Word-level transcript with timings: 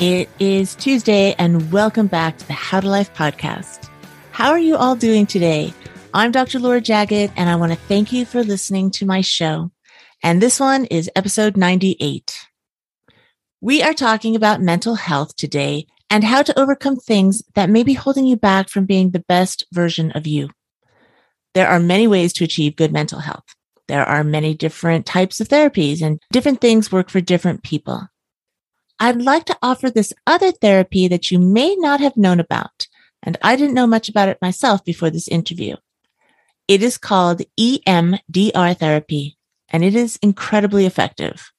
It 0.00 0.28
is 0.38 0.76
Tuesday, 0.76 1.34
and 1.38 1.72
welcome 1.72 2.06
back 2.06 2.38
to 2.38 2.46
the 2.46 2.52
How 2.52 2.78
to 2.78 2.88
Life 2.88 3.12
podcast. 3.12 3.88
How 4.30 4.50
are 4.50 4.58
you 4.58 4.76
all 4.76 4.94
doing 4.94 5.26
today? 5.26 5.74
I'm 6.12 6.30
Dr. 6.30 6.60
Laura 6.60 6.80
Jaggett, 6.80 7.32
and 7.36 7.50
I 7.50 7.56
want 7.56 7.72
to 7.72 7.78
thank 7.88 8.12
you 8.12 8.24
for 8.24 8.44
listening 8.44 8.92
to 8.92 9.06
my 9.06 9.20
show. 9.20 9.72
And 10.22 10.40
this 10.40 10.60
one 10.60 10.84
is 10.84 11.10
episode 11.16 11.56
98. 11.56 12.38
We 13.60 13.82
are 13.82 13.94
talking 13.94 14.36
about 14.36 14.60
mental 14.60 14.94
health 14.94 15.34
today 15.34 15.86
and 16.08 16.22
how 16.22 16.42
to 16.42 16.56
overcome 16.56 16.96
things 16.96 17.42
that 17.54 17.68
may 17.68 17.82
be 17.82 17.94
holding 17.94 18.26
you 18.26 18.36
back 18.36 18.68
from 18.68 18.84
being 18.84 19.10
the 19.10 19.24
best 19.26 19.64
version 19.72 20.12
of 20.12 20.26
you. 20.26 20.50
There 21.54 21.68
are 21.68 21.80
many 21.80 22.06
ways 22.06 22.32
to 22.34 22.44
achieve 22.44 22.76
good 22.76 22.92
mental 22.92 23.20
health. 23.20 23.44
There 23.86 24.04
are 24.04 24.24
many 24.24 24.54
different 24.54 25.06
types 25.06 25.40
of 25.40 25.48
therapies 25.48 26.02
and 26.02 26.20
different 26.32 26.60
things 26.60 26.90
work 26.90 27.10
for 27.10 27.20
different 27.20 27.62
people. 27.62 28.08
I'd 28.98 29.22
like 29.22 29.44
to 29.46 29.58
offer 29.62 29.90
this 29.90 30.12
other 30.26 30.52
therapy 30.52 31.08
that 31.08 31.30
you 31.30 31.38
may 31.38 31.74
not 31.76 32.00
have 32.00 32.16
known 32.16 32.40
about. 32.40 32.86
And 33.22 33.36
I 33.42 33.56
didn't 33.56 33.74
know 33.74 33.86
much 33.86 34.08
about 34.08 34.28
it 34.28 34.38
myself 34.42 34.84
before 34.84 35.10
this 35.10 35.28
interview. 35.28 35.76
It 36.68 36.82
is 36.82 36.98
called 36.98 37.42
EMDR 37.58 38.78
therapy, 38.78 39.36
and 39.68 39.84
it 39.84 39.94
is 39.94 40.18
incredibly 40.22 40.86
effective. 40.86 41.50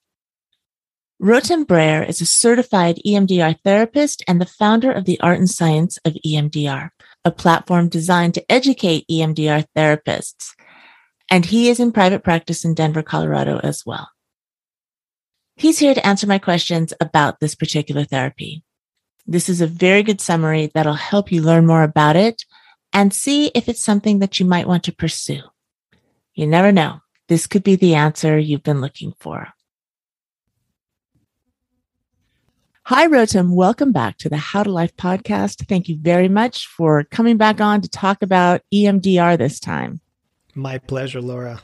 Rotem 1.21 1.65
Brayer 1.65 2.03
is 2.03 2.21
a 2.21 2.25
certified 2.25 2.99
EMDR 3.05 3.55
therapist 3.63 4.23
and 4.27 4.41
the 4.41 4.45
founder 4.45 4.91
of 4.91 5.05
the 5.05 5.19
Art 5.21 5.39
and 5.39 5.49
Science 5.49 5.97
of 6.05 6.17
EMDR, 6.25 6.89
a 7.25 7.31
platform 7.31 7.89
designed 7.89 8.35
to 8.35 8.51
educate 8.51 9.07
EMDR 9.11 9.65
therapists. 9.75 10.51
And 11.29 11.45
he 11.45 11.69
is 11.69 11.79
in 11.79 11.91
private 11.91 12.23
practice 12.23 12.63
in 12.63 12.75
Denver, 12.75 13.01
Colorado 13.01 13.59
as 13.63 13.83
well. 13.85 14.07
He's 15.57 15.79
here 15.79 15.95
to 15.95 16.05
answer 16.05 16.27
my 16.27 16.37
questions 16.37 16.93
about 17.01 17.39
this 17.39 17.55
particular 17.55 18.03
therapy. 18.03 18.63
This 19.25 19.49
is 19.49 19.59
a 19.59 19.67
very 19.67 20.03
good 20.03 20.21
summary 20.21 20.69
that'll 20.73 20.93
help 20.93 21.31
you 21.31 21.41
learn 21.41 21.65
more 21.65 21.81
about 21.81 22.15
it 22.15 22.43
and 22.93 23.11
see 23.11 23.47
if 23.55 23.67
it's 23.67 23.83
something 23.83 24.19
that 24.19 24.39
you 24.39 24.45
might 24.45 24.67
want 24.67 24.83
to 24.83 24.95
pursue. 24.95 25.41
You 26.35 26.45
never 26.45 26.71
know. 26.71 26.99
This 27.27 27.47
could 27.47 27.63
be 27.63 27.75
the 27.75 27.95
answer 27.95 28.37
you've 28.37 28.63
been 28.63 28.81
looking 28.81 29.13
for. 29.19 29.54
Hi, 32.89 33.07
Rotem. 33.07 33.55
Welcome 33.55 33.91
back 33.91 34.19
to 34.19 34.29
the 34.29 34.37
How 34.37 34.61
to 34.61 34.71
Life 34.71 34.95
podcast. 34.95 35.67
Thank 35.67 35.89
you 35.89 35.97
very 35.99 36.29
much 36.29 36.67
for 36.67 37.03
coming 37.05 37.35
back 37.35 37.59
on 37.59 37.81
to 37.81 37.89
talk 37.89 38.21
about 38.21 38.61
EMDR 38.71 39.39
this 39.39 39.59
time. 39.59 40.01
My 40.53 40.77
pleasure, 40.77 41.19
Laura. 41.19 41.63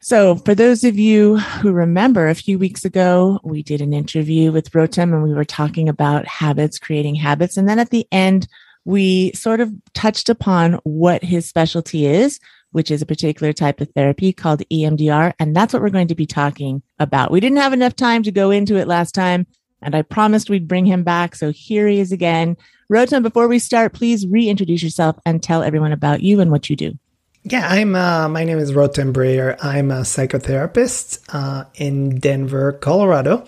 So, 0.00 0.34
for 0.34 0.56
those 0.56 0.82
of 0.82 0.98
you 0.98 1.36
who 1.38 1.70
remember, 1.70 2.26
a 2.26 2.34
few 2.34 2.58
weeks 2.58 2.84
ago, 2.84 3.38
we 3.44 3.62
did 3.62 3.80
an 3.80 3.92
interview 3.92 4.50
with 4.50 4.72
Rotem 4.72 5.14
and 5.14 5.22
we 5.22 5.32
were 5.32 5.44
talking 5.44 5.88
about 5.88 6.26
habits, 6.26 6.80
creating 6.80 7.14
habits. 7.14 7.56
And 7.56 7.68
then 7.68 7.78
at 7.78 7.90
the 7.90 8.04
end, 8.10 8.48
we 8.84 9.30
sort 9.34 9.60
of 9.60 9.72
touched 9.94 10.28
upon 10.28 10.80
what 10.82 11.22
his 11.22 11.48
specialty 11.48 12.06
is, 12.06 12.40
which 12.72 12.90
is 12.90 13.00
a 13.00 13.06
particular 13.06 13.52
type 13.52 13.80
of 13.80 13.88
therapy 13.90 14.32
called 14.32 14.64
EMDR. 14.68 15.32
And 15.38 15.54
that's 15.54 15.72
what 15.72 15.80
we're 15.80 15.90
going 15.90 16.08
to 16.08 16.16
be 16.16 16.26
talking 16.26 16.82
about. 16.98 17.30
We 17.30 17.38
didn't 17.38 17.58
have 17.58 17.72
enough 17.72 17.94
time 17.94 18.24
to 18.24 18.32
go 18.32 18.50
into 18.50 18.74
it 18.74 18.88
last 18.88 19.14
time, 19.14 19.46
and 19.84 19.94
I 19.94 20.02
promised 20.02 20.50
we'd 20.50 20.66
bring 20.66 20.86
him 20.86 21.04
back. 21.04 21.36
So 21.36 21.52
here 21.52 21.86
he 21.86 22.00
is 22.00 22.10
again. 22.10 22.56
Rotem, 22.90 23.22
before 23.22 23.48
we 23.48 23.58
start, 23.58 23.92
please 23.92 24.26
reintroduce 24.26 24.82
yourself 24.82 25.16
and 25.24 25.42
tell 25.42 25.62
everyone 25.62 25.92
about 25.92 26.22
you 26.22 26.40
and 26.40 26.50
what 26.50 26.68
you 26.68 26.76
do. 26.76 26.98
Yeah, 27.44 27.66
I'm. 27.68 27.94
Uh, 27.94 28.28
my 28.28 28.44
name 28.44 28.58
is 28.58 28.72
Rotem 28.72 29.12
Brayer. 29.12 29.56
I'm 29.62 29.90
a 29.90 30.00
psychotherapist 30.00 31.20
uh, 31.28 31.64
in 31.74 32.18
Denver, 32.18 32.72
Colorado, 32.72 33.46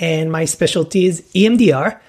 and 0.00 0.32
my 0.32 0.44
specialty 0.46 1.06
is 1.06 1.22
EMDR, 1.32 2.00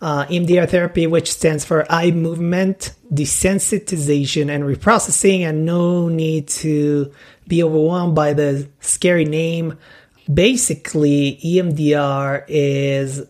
uh, 0.00 0.24
EMDR 0.26 0.66
therapy, 0.70 1.06
which 1.06 1.30
stands 1.30 1.66
for 1.66 1.84
eye 1.92 2.10
movement 2.10 2.94
desensitization 3.12 4.48
and 4.48 4.64
reprocessing. 4.64 5.40
And 5.40 5.66
no 5.66 6.08
need 6.08 6.48
to 6.48 7.12
be 7.46 7.62
overwhelmed 7.62 8.14
by 8.14 8.32
the 8.32 8.66
scary 8.80 9.26
name. 9.26 9.76
Basically, 10.32 11.38
EMDR 11.44 12.44
is 12.48 13.26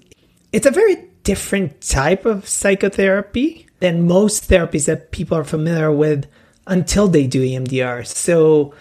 it's 0.53 0.67
a 0.67 0.71
very 0.71 0.97
different 1.25 1.81
type 1.81 2.27
of 2.27 2.49
psychotherapy 2.49 3.67
than 3.81 4.07
most 4.07 4.49
therapies 4.49 4.87
that 4.87 5.11
people 5.11 5.37
are 5.37 5.45
familiar 5.45 5.91
with 5.91 6.27
until 6.67 7.09
they 7.09 7.27
do 7.27 7.43
EMDR. 7.43 8.07
So 8.07 8.75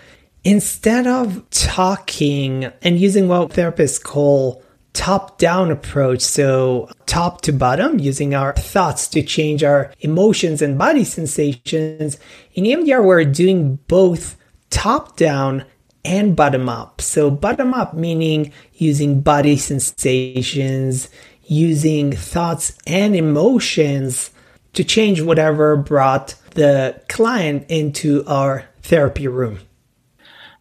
instead 0.44 1.08
of 1.08 1.50
talking 1.50 2.66
and 2.82 3.00
using 3.00 3.28
what 3.28 3.50
therapists 3.50 4.02
call 4.02 4.64
top 4.94 5.38
down 5.38 5.72
approach, 5.72 6.22
so 6.22 6.90
top 7.06 7.42
to 7.42 7.54
bottom, 7.54 8.00
using 8.00 8.36
our 8.36 8.54
thoughts 8.54 9.08
to 9.08 9.24
change 9.24 9.64
our 9.64 9.92
emotions 10.02 10.62
and 10.62 10.78
body 10.78 11.04
sensations, 11.04 12.18
in 12.54 12.66
EMDR, 12.66 13.04
we're 13.04 13.24
doing 13.26 13.78
both 13.88 14.38
top 14.70 15.16
down 15.16 15.66
and 16.04 16.36
bottom 16.36 16.70
up. 16.70 17.02
So, 17.02 17.30
bottom 17.30 17.74
up 17.74 17.94
meaning 17.94 18.52
using 18.74 19.22
body 19.22 19.58
sensations, 19.58 21.10
using 21.44 22.12
thoughts 22.12 22.78
and 22.88 23.16
emotions 23.16 24.32
to 24.74 24.84
change 24.84 25.22
whatever 25.22 25.76
brought 25.76 26.36
the 26.52 27.02
client 27.10 27.66
into 27.70 28.24
our 28.26 28.70
therapy 28.82 29.28
room. 29.28 29.60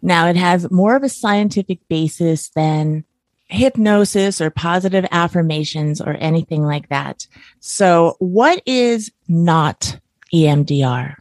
Now, 0.02 0.28
it 0.28 0.36
has 0.36 0.70
more 0.70 0.96
of 0.96 1.02
a 1.02 1.08
scientific 1.08 1.80
basis 1.88 2.48
than 2.50 3.04
hypnosis 3.48 4.40
or 4.40 4.50
positive 4.50 5.04
affirmations 5.10 6.00
or 6.00 6.16
anything 6.20 6.62
like 6.62 6.88
that. 6.88 7.26
So, 7.58 8.16
what 8.18 8.62
is 8.64 9.10
not 9.28 9.98
EMDR? 10.32 11.16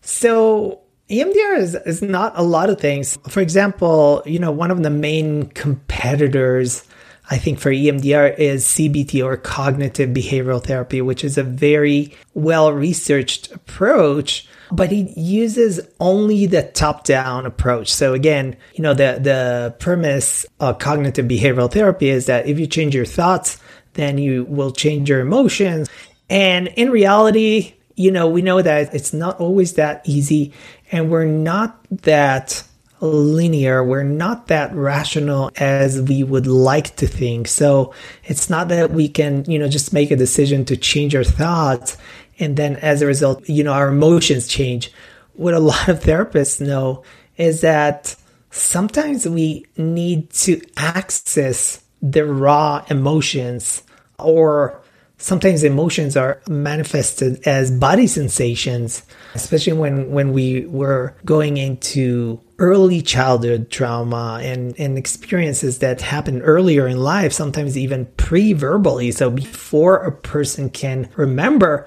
So, 0.00 0.81
EMDR 1.12 1.58
is, 1.58 1.74
is 1.86 2.02
not 2.02 2.32
a 2.36 2.42
lot 2.42 2.70
of 2.70 2.80
things. 2.80 3.18
For 3.28 3.40
example, 3.40 4.22
you 4.24 4.38
know, 4.38 4.50
one 4.50 4.70
of 4.70 4.82
the 4.82 4.90
main 4.90 5.46
competitors 5.50 6.84
I 7.30 7.38
think 7.38 7.60
for 7.60 7.70
EMDR 7.70 8.38
is 8.38 8.64
CBT 8.64 9.24
or 9.24 9.36
cognitive 9.36 10.10
behavioral 10.10 10.62
therapy, 10.62 11.00
which 11.00 11.24
is 11.24 11.38
a 11.38 11.42
very 11.42 12.14
well 12.34 12.72
researched 12.72 13.52
approach, 13.52 14.46
but 14.70 14.92
it 14.92 15.16
uses 15.16 15.80
only 16.00 16.46
the 16.46 16.62
top 16.62 17.04
down 17.04 17.46
approach. 17.46 17.92
So 17.92 18.12
again, 18.12 18.56
you 18.74 18.82
know, 18.82 18.92
the, 18.92 19.18
the 19.20 19.74
premise 19.78 20.44
of 20.60 20.78
cognitive 20.78 21.26
behavioral 21.26 21.72
therapy 21.72 22.10
is 22.10 22.26
that 22.26 22.46
if 22.46 22.58
you 22.58 22.66
change 22.66 22.94
your 22.94 23.06
thoughts, 23.06 23.58
then 23.94 24.18
you 24.18 24.44
will 24.44 24.72
change 24.72 25.08
your 25.08 25.20
emotions. 25.20 25.88
And 26.28 26.68
in 26.68 26.90
reality, 26.90 27.74
you 27.96 28.10
know, 28.10 28.28
we 28.28 28.42
know 28.42 28.62
that 28.62 28.94
it's 28.94 29.12
not 29.12 29.38
always 29.40 29.74
that 29.74 30.02
easy 30.04 30.52
and 30.90 31.10
we're 31.10 31.24
not 31.24 31.78
that 31.90 32.62
linear. 33.00 33.82
We're 33.82 34.04
not 34.04 34.46
that 34.46 34.74
rational 34.74 35.50
as 35.56 36.00
we 36.00 36.22
would 36.22 36.46
like 36.46 36.96
to 36.96 37.06
think. 37.06 37.48
So 37.48 37.92
it's 38.24 38.48
not 38.48 38.68
that 38.68 38.90
we 38.90 39.08
can, 39.08 39.44
you 39.50 39.58
know, 39.58 39.68
just 39.68 39.92
make 39.92 40.10
a 40.10 40.16
decision 40.16 40.64
to 40.66 40.76
change 40.76 41.14
our 41.14 41.24
thoughts. 41.24 41.96
And 42.38 42.56
then 42.56 42.76
as 42.76 43.02
a 43.02 43.06
result, 43.06 43.48
you 43.48 43.64
know, 43.64 43.72
our 43.72 43.88
emotions 43.88 44.46
change. 44.46 44.92
What 45.34 45.54
a 45.54 45.58
lot 45.72 45.88
of 45.88 46.00
therapists 46.00 46.60
know 46.64 47.02
is 47.36 47.62
that 47.62 48.14
sometimes 48.50 49.28
we 49.28 49.66
need 49.76 50.30
to 50.30 50.60
access 50.76 51.82
the 52.00 52.24
raw 52.24 52.84
emotions 52.88 53.82
or 54.18 54.81
sometimes 55.22 55.62
emotions 55.62 56.16
are 56.16 56.40
manifested 56.48 57.46
as 57.46 57.70
body 57.70 58.06
sensations 58.06 59.02
especially 59.34 59.72
when 59.72 60.10
when 60.10 60.32
we 60.32 60.66
were 60.66 61.14
going 61.24 61.56
into 61.56 62.40
early 62.58 63.02
childhood 63.02 63.70
trauma 63.70 64.40
and 64.42 64.78
and 64.78 64.98
experiences 64.98 65.78
that 65.78 66.00
happen 66.00 66.40
earlier 66.42 66.86
in 66.86 66.98
life 67.00 67.32
sometimes 67.32 67.76
even 67.76 68.06
pre-verbally. 68.16 69.10
So 69.10 69.30
before 69.30 69.96
a 69.96 70.12
person 70.12 70.70
can 70.70 71.08
remember 71.16 71.86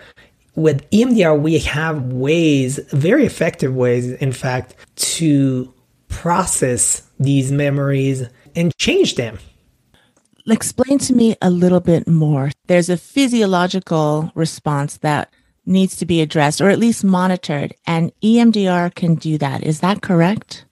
with 0.56 0.90
EMDR 0.92 1.40
we 1.40 1.60
have 1.60 2.04
ways 2.12 2.80
very 2.92 3.26
effective 3.26 3.76
ways 3.76 4.12
in 4.12 4.32
fact 4.32 4.76
to 4.96 5.74
process 6.08 7.10
these 7.20 7.52
memories 7.52 8.24
and 8.56 8.76
change 8.78 9.16
them 9.16 9.38
explain 10.48 11.00
to 11.00 11.14
me 11.14 11.36
a 11.42 11.50
little 11.50 11.80
bit 11.80 12.08
more. 12.08 12.52
There's 12.68 12.90
a 12.90 12.98
physiological 12.98 14.32
response 14.36 14.98
that 14.98 15.34
needs 15.66 15.96
to 15.98 16.06
be 16.06 16.22
addressed 16.22 16.62
or 16.62 16.70
at 16.70 16.80
least 16.80 17.04
monitored, 17.04 17.74
and 17.88 18.12
EMDR 18.22 18.94
can 18.94 19.16
do 19.16 19.38
that. 19.40 19.64
Is 19.64 19.80
that 19.80 20.02
correct? 20.02 20.66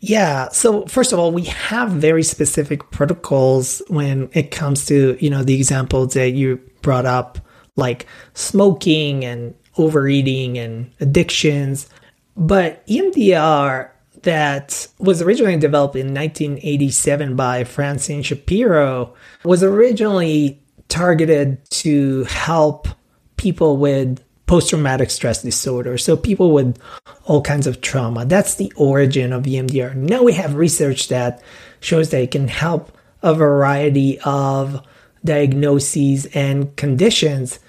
Yeah. 0.00 0.48
So 0.48 0.84
first 0.86 1.12
of 1.12 1.20
all, 1.20 1.30
we 1.30 1.44
have 1.44 1.90
very 1.90 2.24
specific 2.24 2.90
protocols 2.90 3.80
when 3.86 4.28
it 4.32 4.50
comes 4.50 4.84
to, 4.86 5.16
you 5.20 5.30
know, 5.30 5.44
the 5.44 5.54
examples 5.54 6.14
that 6.14 6.30
you 6.30 6.60
brought 6.82 7.06
up, 7.06 7.38
like 7.76 8.06
smoking 8.34 9.24
and 9.24 9.54
overeating 9.78 10.58
and 10.58 10.90
addictions. 10.98 11.88
But 12.36 12.84
EMDR 12.88 13.91
that 14.22 14.86
was 14.98 15.22
originally 15.22 15.56
developed 15.58 15.96
in 15.96 16.14
1987 16.14 17.36
by 17.36 17.64
Francine 17.64 18.22
Shapiro 18.22 19.14
was 19.44 19.62
originally 19.62 20.60
targeted 20.88 21.58
to 21.70 22.24
help 22.24 22.88
people 23.36 23.76
with 23.76 24.22
post 24.46 24.70
traumatic 24.70 25.10
stress 25.10 25.42
disorder. 25.42 25.96
So, 25.96 26.16
people 26.16 26.52
with 26.52 26.78
all 27.24 27.42
kinds 27.42 27.66
of 27.66 27.80
trauma. 27.80 28.24
That's 28.24 28.56
the 28.56 28.72
origin 28.76 29.32
of 29.32 29.44
EMDR. 29.44 29.94
Now 29.94 30.22
we 30.22 30.34
have 30.34 30.54
research 30.54 31.08
that 31.08 31.42
shows 31.80 32.10
that 32.10 32.22
it 32.22 32.30
can 32.30 32.48
help 32.48 32.96
a 33.22 33.34
variety 33.34 34.18
of 34.20 34.84
diagnoses 35.24 36.26
and 36.26 36.74
conditions. 36.76 37.60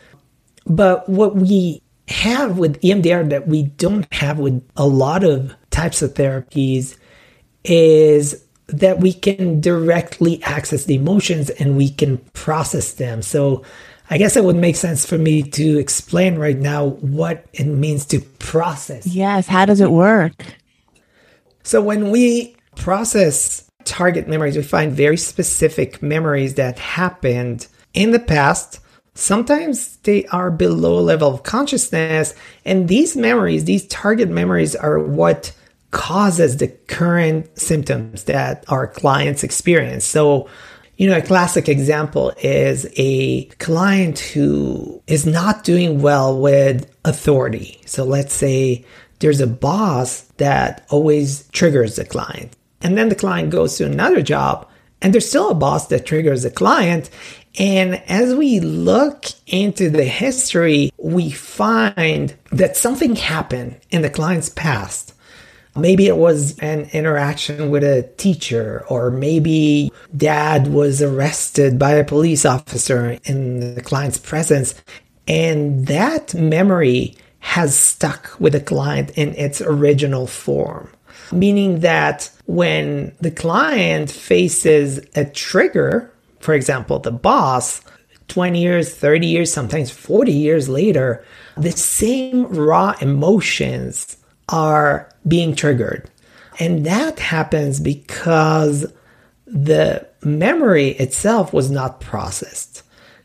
But 0.65 1.07
what 1.07 1.35
we 1.35 1.81
have 2.07 2.57
with 2.57 2.81
EMDR 2.81 3.29
that 3.29 3.47
we 3.47 3.63
don't 3.63 4.11
have 4.13 4.39
with 4.39 4.67
a 4.75 4.85
lot 4.85 5.23
of 5.23 5.56
types 5.73 6.01
of 6.01 6.13
therapies 6.13 6.95
is 7.63 8.43
that 8.67 8.99
we 8.99 9.13
can 9.13 9.59
directly 9.59 10.41
access 10.43 10.85
the 10.85 10.95
emotions 10.95 11.49
and 11.49 11.75
we 11.75 11.89
can 11.89 12.17
process 12.33 12.93
them. 12.93 13.21
So 13.21 13.63
I 14.09 14.17
guess 14.17 14.37
it 14.37 14.43
would 14.43 14.55
make 14.55 14.75
sense 14.75 15.05
for 15.05 15.17
me 15.17 15.43
to 15.43 15.77
explain 15.77 16.37
right 16.37 16.57
now 16.57 16.89
what 17.01 17.45
it 17.53 17.65
means 17.65 18.05
to 18.07 18.19
process. 18.39 19.07
Yes. 19.07 19.47
How 19.47 19.65
does 19.65 19.81
it 19.81 19.91
work? 19.91 20.45
So 21.63 21.81
when 21.81 22.11
we 22.11 22.55
process 22.75 23.69
target 23.85 24.27
memories, 24.27 24.55
we 24.55 24.63
find 24.63 24.93
very 24.93 25.17
specific 25.17 26.01
memories 26.01 26.55
that 26.55 26.79
happened 26.79 27.67
in 27.93 28.11
the 28.11 28.19
past. 28.19 28.79
Sometimes 29.15 29.97
they 29.97 30.25
are 30.27 30.51
below 30.51 30.99
level 30.99 31.33
of 31.33 31.43
consciousness. 31.43 32.33
And 32.65 32.87
these 32.87 33.15
memories, 33.15 33.65
these 33.65 33.87
target 33.87 34.29
memories, 34.29 34.75
are 34.75 34.99
what 34.99 35.53
causes 35.94 36.57
the 36.57 36.68
current 36.68 37.48
symptoms 37.57 38.24
that 38.24 38.66
our 38.68 38.88
clients 38.88 39.44
experience. 39.44 40.04
So, 40.04 40.50
you 40.98 41.07
know, 41.07 41.18
a 41.18 41.22
classic 41.22 41.69
example 41.69 42.34
is 42.42 42.92
a 42.98 43.45
client 43.60 44.19
who 44.19 45.01
is 45.07 45.25
not 45.25 45.63
doing 45.63 46.01
well 46.01 46.38
with 46.38 46.92
authority. 47.06 47.80
So 47.86 48.04
let's 48.04 48.34
say 48.34 48.84
there's 49.19 49.40
a 49.40 49.48
boss 49.48 50.22
that 50.38 50.86
always 50.90 51.48
triggers 51.50 51.95
the 51.95 52.06
client. 52.06 52.56
And 52.81 52.98
then 52.98 53.10
the 53.10 53.16
client 53.16 53.51
goes 53.51 53.78
to 53.78 53.86
another 53.86 54.24
job 54.24 54.68
and 55.01 55.13
there's 55.13 55.30
still 55.30 55.50
a 55.50 55.56
boss 55.56 55.88
that 55.88 56.07
triggers 56.07 56.42
the 56.42 56.50
client. 56.50 57.10
And 57.60 58.01
as 58.10 58.34
we 58.34 58.60
look 58.60 59.25
into 59.45 59.92
the 59.92 60.06
history, 60.06 60.92
we 60.98 61.30
find 61.30 62.36
that 62.51 62.78
something 62.78 63.16
happened 63.16 63.80
in 63.92 64.01
the 64.01 64.10
client's 64.10 64.50
past 64.50 65.12
Maybe 65.75 66.07
it 66.07 66.17
was 66.17 66.57
an 66.59 66.89
interaction 66.93 67.71
with 67.71 67.83
a 67.83 68.03
teacher, 68.17 68.85
or 68.89 69.09
maybe 69.09 69.91
dad 70.15 70.67
was 70.67 71.01
arrested 71.01 71.79
by 71.79 71.93
a 71.93 72.03
police 72.03 72.45
officer 72.45 73.17
in 73.23 73.75
the 73.75 73.81
client's 73.81 74.19
presence. 74.19 74.75
And 75.27 75.87
that 75.87 76.35
memory 76.35 77.15
has 77.39 77.77
stuck 77.77 78.39
with 78.39 78.53
the 78.53 78.61
client 78.61 79.11
in 79.17 79.33
its 79.35 79.61
original 79.61 80.27
form. 80.27 80.89
Meaning 81.31 81.79
that 81.79 82.29
when 82.45 83.13
the 83.19 83.31
client 83.31 84.11
faces 84.11 84.99
a 85.15 85.25
trigger, 85.25 86.11
for 86.39 86.53
example, 86.53 86.99
the 86.99 87.11
boss, 87.11 87.81
20 88.27 88.61
years, 88.61 88.93
30 88.93 89.27
years, 89.27 89.51
sometimes 89.51 89.89
40 89.89 90.31
years 90.31 90.69
later, 90.69 91.23
the 91.57 91.71
same 91.71 92.45
raw 92.45 92.95
emotions 93.01 94.17
are 94.50 95.10
being 95.28 95.56
triggered. 95.56 96.10
And 96.60 96.86
that 96.86 97.19
happens 97.19 97.80
because 97.80 98.92
the 99.48 100.07
memory 100.24 100.90
itself 100.90 101.54
was 101.54 101.72
not 101.72 102.00
processed. 102.00 102.84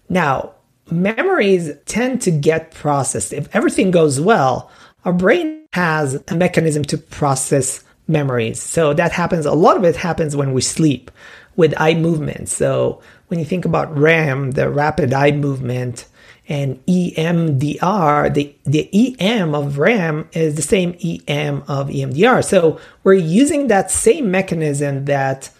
Now, 0.08 0.54
memories 0.90 1.70
tend 1.86 2.22
to 2.22 2.30
get 2.30 2.72
processed. 2.72 3.32
If 3.32 3.54
everything 3.54 3.90
goes 3.90 4.20
well, 4.20 4.70
our 5.04 5.12
brain 5.12 5.66
has 5.72 6.22
a 6.28 6.34
mechanism 6.34 6.84
to 6.84 6.98
process 6.98 7.84
memories. 8.06 8.60
So 8.60 8.94
that 8.94 9.12
happens, 9.12 9.44
a 9.44 9.52
lot 9.52 9.76
of 9.76 9.84
it 9.84 9.96
happens 9.96 10.34
when 10.34 10.52
we 10.52 10.62
sleep 10.62 11.10
with 11.56 11.74
eye 11.76 11.94
movement. 11.94 12.48
So 12.48 13.02
when 13.28 13.38
you 13.38 13.44
think 13.44 13.64
about 13.64 13.96
REM, 13.96 14.52
the 14.52 14.70
rapid 14.70 15.12
eye 15.12 15.32
movement, 15.32 16.06
and 16.48 16.84
EMDR, 16.86 18.32
the, 18.32 18.54
the 18.64 19.16
EM 19.20 19.54
of 19.54 19.78
REM 19.78 20.28
is 20.32 20.54
the 20.54 20.62
same 20.62 20.96
EM 21.04 21.62
of 21.68 21.88
EMDR. 21.88 22.42
So 22.42 22.80
we're 23.04 23.14
using 23.14 23.68
that 23.68 23.90
same 23.90 24.30
mechanism 24.30 25.04
that 25.04 25.50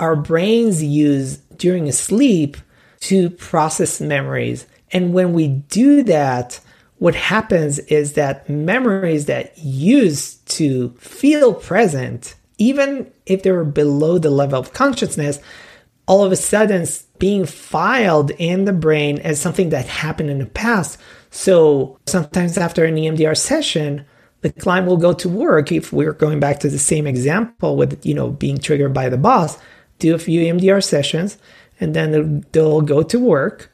our 0.00 0.16
brains 0.16 0.82
use 0.82 1.36
during 1.56 1.90
sleep 1.92 2.56
to 3.00 3.30
process 3.30 4.00
memories. 4.00 4.66
And 4.90 5.12
when 5.12 5.34
we 5.34 5.48
do 5.48 6.02
that, 6.04 6.60
what 6.98 7.14
happens 7.14 7.78
is 7.80 8.14
that 8.14 8.48
memories 8.48 9.26
that 9.26 9.56
used 9.58 10.46
to 10.48 10.90
feel 10.98 11.52
present, 11.52 12.34
even 12.56 13.10
if 13.26 13.42
they 13.42 13.52
were 13.52 13.64
below 13.64 14.18
the 14.18 14.30
level 14.30 14.58
of 14.58 14.72
consciousness, 14.72 15.40
all 16.08 16.24
of 16.24 16.32
a 16.32 16.36
sudden 16.36 16.86
being 17.18 17.44
filed 17.44 18.30
in 18.32 18.64
the 18.64 18.72
brain 18.72 19.18
as 19.20 19.40
something 19.40 19.68
that 19.68 19.86
happened 19.86 20.30
in 20.30 20.38
the 20.38 20.46
past. 20.46 20.98
So 21.30 21.98
sometimes 22.06 22.56
after 22.56 22.84
an 22.84 22.96
EMDR 22.96 23.36
session, 23.36 24.06
the 24.40 24.50
client 24.50 24.86
will 24.86 24.96
go 24.96 25.12
to 25.12 25.28
work. 25.28 25.70
If 25.70 25.92
we're 25.92 26.14
going 26.14 26.40
back 26.40 26.60
to 26.60 26.70
the 26.70 26.78
same 26.78 27.06
example 27.06 27.76
with, 27.76 28.04
you 28.06 28.14
know, 28.14 28.30
being 28.30 28.58
triggered 28.58 28.94
by 28.94 29.10
the 29.10 29.18
boss, 29.18 29.58
do 29.98 30.14
a 30.14 30.18
few 30.18 30.40
EMDR 30.40 30.82
sessions, 30.82 31.36
and 31.78 31.94
then 31.94 32.44
they'll 32.52 32.80
go 32.80 33.02
to 33.02 33.18
work 33.18 33.70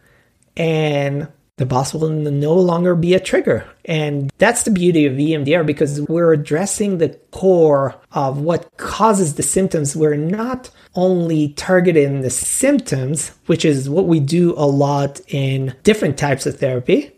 and 0.57 1.29
the 1.57 1.67
boss 1.67 1.95
will 1.95 2.09
no 2.09 2.55
longer 2.55 2.97
be 2.97 3.15
a 3.15 3.21
trigger. 3.21 3.65
And 3.87 4.33
that's 4.39 4.63
the 4.63 4.71
beauty 4.71 5.05
of 5.07 5.15
EMDR 5.15 5.67
because 5.67 6.01
we're 6.03 6.33
addressing 6.33 6.99
the 6.99 7.11
core 7.33 7.95
of 8.13 8.41
what 8.41 8.75
causes 8.77 9.35
the 9.35 9.43
symptoms. 9.43 9.95
We're 9.95 10.17
not 10.17 10.71
only 10.95 11.51
targeting 11.51 12.23
the 12.23 12.31
symptoms, 12.31 13.31
which 13.47 13.65
is 13.65 13.91
what 13.91 14.07
we 14.07 14.21
do 14.21 14.55
a 14.57 14.67
lot 14.67 15.21
in 15.29 15.75
different 15.83 16.17
types 16.17 16.47
of 16.47 16.59
therapy. 16.59 17.13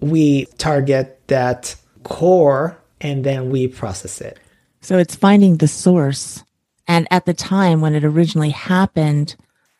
We 0.00 0.46
target 0.58 1.20
that 1.28 1.74
core 2.02 2.78
and 3.00 3.24
then 3.24 3.50
we 3.50 3.68
process 3.68 4.20
it. 4.20 4.38
So 4.82 4.98
it's 4.98 5.14
finding 5.14 5.56
the 5.56 5.68
source. 5.68 6.44
And 6.86 7.06
at 7.10 7.24
the 7.24 7.34
time 7.34 7.80
when 7.80 7.94
it 7.94 8.04
originally 8.04 8.50
happened, 8.50 9.36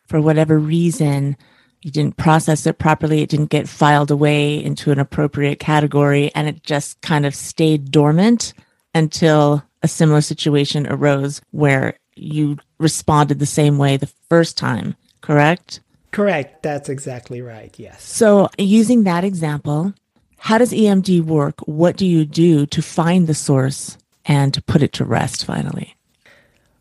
for 0.07 0.21
whatever 0.21 0.59
reason, 0.59 1.37
you 1.81 1.91
didn't 1.91 2.17
process 2.17 2.65
it 2.65 2.77
properly. 2.77 3.21
It 3.21 3.29
didn't 3.29 3.49
get 3.49 3.67
filed 3.67 4.11
away 4.11 4.63
into 4.63 4.91
an 4.91 4.99
appropriate 4.99 5.59
category 5.59 6.31
and 6.35 6.47
it 6.47 6.63
just 6.63 7.01
kind 7.01 7.25
of 7.25 7.33
stayed 7.33 7.91
dormant 7.91 8.53
until 8.93 9.63
a 9.81 9.87
similar 9.87 10.21
situation 10.21 10.85
arose 10.87 11.41
where 11.51 11.97
you 12.15 12.57
responded 12.77 13.39
the 13.39 13.45
same 13.45 13.77
way 13.77 13.97
the 13.97 14.11
first 14.29 14.57
time, 14.57 14.95
correct? 15.21 15.79
Correct. 16.11 16.61
That's 16.61 16.89
exactly 16.89 17.41
right. 17.41 17.73
Yes. 17.79 18.03
So, 18.03 18.49
using 18.57 19.03
that 19.03 19.23
example, 19.23 19.93
how 20.37 20.57
does 20.57 20.73
EMD 20.73 21.21
work? 21.21 21.59
What 21.61 21.95
do 21.97 22.05
you 22.05 22.25
do 22.25 22.65
to 22.67 22.81
find 22.81 23.27
the 23.27 23.33
source 23.33 23.97
and 24.25 24.53
to 24.53 24.61
put 24.61 24.83
it 24.83 24.93
to 24.93 25.05
rest 25.05 25.45
finally? 25.45 25.95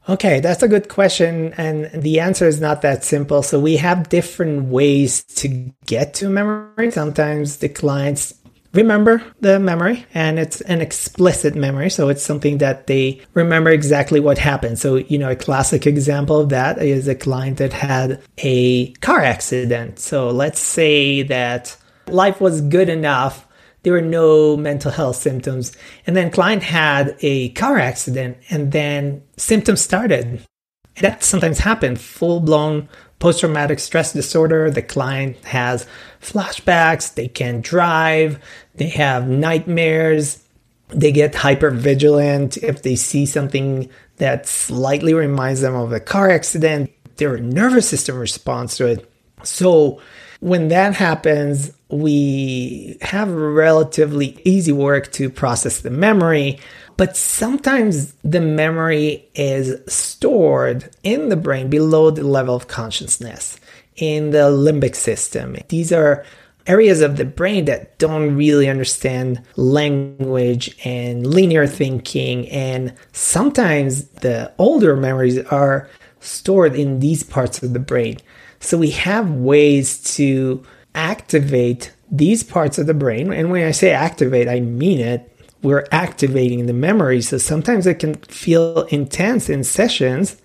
Okay, 0.08 0.40
that's 0.40 0.62
a 0.62 0.68
good 0.68 0.88
question. 0.88 1.52
And 1.56 1.90
the 1.92 2.20
answer 2.20 2.46
is 2.46 2.60
not 2.60 2.82
that 2.82 3.04
simple. 3.04 3.42
So 3.42 3.60
we 3.60 3.76
have 3.76 4.08
different 4.08 4.64
ways 4.66 5.22
to 5.24 5.48
get 5.86 6.14
to 6.14 6.28
memory. 6.28 6.90
Sometimes 6.90 7.58
the 7.58 7.68
clients 7.68 8.34
remember 8.72 9.22
the 9.40 9.58
memory 9.58 10.06
and 10.14 10.38
it's 10.38 10.60
an 10.62 10.80
explicit 10.80 11.54
memory. 11.54 11.90
So 11.90 12.08
it's 12.08 12.22
something 12.22 12.58
that 12.58 12.86
they 12.86 13.20
remember 13.34 13.70
exactly 13.70 14.20
what 14.20 14.38
happened. 14.38 14.78
So, 14.78 14.96
you 14.96 15.18
know, 15.18 15.30
a 15.30 15.36
classic 15.36 15.86
example 15.86 16.40
of 16.40 16.48
that 16.50 16.78
is 16.78 17.08
a 17.08 17.14
client 17.14 17.58
that 17.58 17.72
had 17.72 18.22
a 18.38 18.92
car 18.94 19.20
accident. 19.20 19.98
So 19.98 20.30
let's 20.30 20.60
say 20.60 21.22
that 21.22 21.76
life 22.06 22.40
was 22.40 22.60
good 22.60 22.88
enough 22.88 23.46
there 23.82 23.92
were 23.92 24.00
no 24.00 24.56
mental 24.56 24.90
health 24.90 25.16
symptoms. 25.16 25.76
And 26.06 26.16
then 26.16 26.30
client 26.30 26.62
had 26.62 27.16
a 27.20 27.50
car 27.50 27.78
accident 27.78 28.38
and 28.50 28.72
then 28.72 29.22
symptoms 29.36 29.80
started. 29.80 30.44
That 31.00 31.22
sometimes 31.24 31.60
happens, 31.60 32.02
full 32.02 32.40
blown 32.40 32.88
post 33.18 33.40
traumatic 33.40 33.78
stress 33.78 34.12
disorder. 34.12 34.70
The 34.70 34.82
client 34.82 35.42
has 35.44 35.86
flashbacks, 36.20 37.14
they 37.14 37.28
can't 37.28 37.64
drive, 37.64 38.38
they 38.74 38.88
have 38.88 39.28
nightmares, 39.28 40.44
they 40.88 41.12
get 41.12 41.34
hyper 41.34 41.70
vigilant 41.70 42.56
if 42.58 42.82
they 42.82 42.96
see 42.96 43.24
something 43.24 43.88
that 44.16 44.46
slightly 44.46 45.14
reminds 45.14 45.60
them 45.60 45.74
of 45.74 45.92
a 45.92 46.00
car 46.00 46.30
accident. 46.30 46.90
Their 47.16 47.38
nervous 47.38 47.88
system 47.88 48.18
responds 48.18 48.76
to 48.76 48.86
it. 48.86 49.09
So 49.44 50.00
when 50.40 50.68
that 50.68 50.94
happens, 50.94 51.72
we 51.88 52.96
have 53.02 53.30
relatively 53.30 54.40
easy 54.44 54.72
work 54.72 55.12
to 55.12 55.28
process 55.28 55.80
the 55.80 55.90
memory. 55.90 56.58
But 56.96 57.16
sometimes 57.16 58.12
the 58.24 58.40
memory 58.40 59.28
is 59.34 59.80
stored 59.92 60.90
in 61.02 61.28
the 61.28 61.36
brain 61.36 61.68
below 61.68 62.10
the 62.10 62.24
level 62.24 62.54
of 62.54 62.68
consciousness 62.68 63.58
in 63.96 64.30
the 64.30 64.50
limbic 64.50 64.94
system. 64.94 65.56
These 65.68 65.92
are 65.92 66.24
areas 66.66 67.00
of 67.00 67.16
the 67.16 67.24
brain 67.24 67.64
that 67.64 67.98
don't 67.98 68.36
really 68.36 68.68
understand 68.68 69.42
language 69.56 70.76
and 70.84 71.26
linear 71.26 71.66
thinking. 71.66 72.48
And 72.48 72.94
sometimes 73.12 74.04
the 74.08 74.52
older 74.58 74.96
memories 74.96 75.38
are 75.46 75.88
stored 76.20 76.76
in 76.76 77.00
these 77.00 77.22
parts 77.22 77.62
of 77.62 77.72
the 77.72 77.78
brain. 77.78 78.18
So 78.60 78.78
we 78.78 78.90
have 78.90 79.30
ways 79.30 80.02
to 80.16 80.62
activate 80.94 81.92
these 82.10 82.42
parts 82.42 82.78
of 82.78 82.86
the 82.86 82.94
brain. 82.94 83.32
And 83.32 83.50
when 83.50 83.66
I 83.66 83.70
say 83.70 83.90
activate, 83.90 84.48
I 84.48 84.60
mean 84.60 85.00
it. 85.00 85.26
We're 85.62 85.86
activating 85.92 86.66
the 86.66 86.72
memory. 86.72 87.20
So 87.22 87.38
sometimes 87.38 87.86
it 87.86 87.98
can 87.98 88.14
feel 88.14 88.82
intense 88.84 89.48
in 89.48 89.64
sessions, 89.64 90.40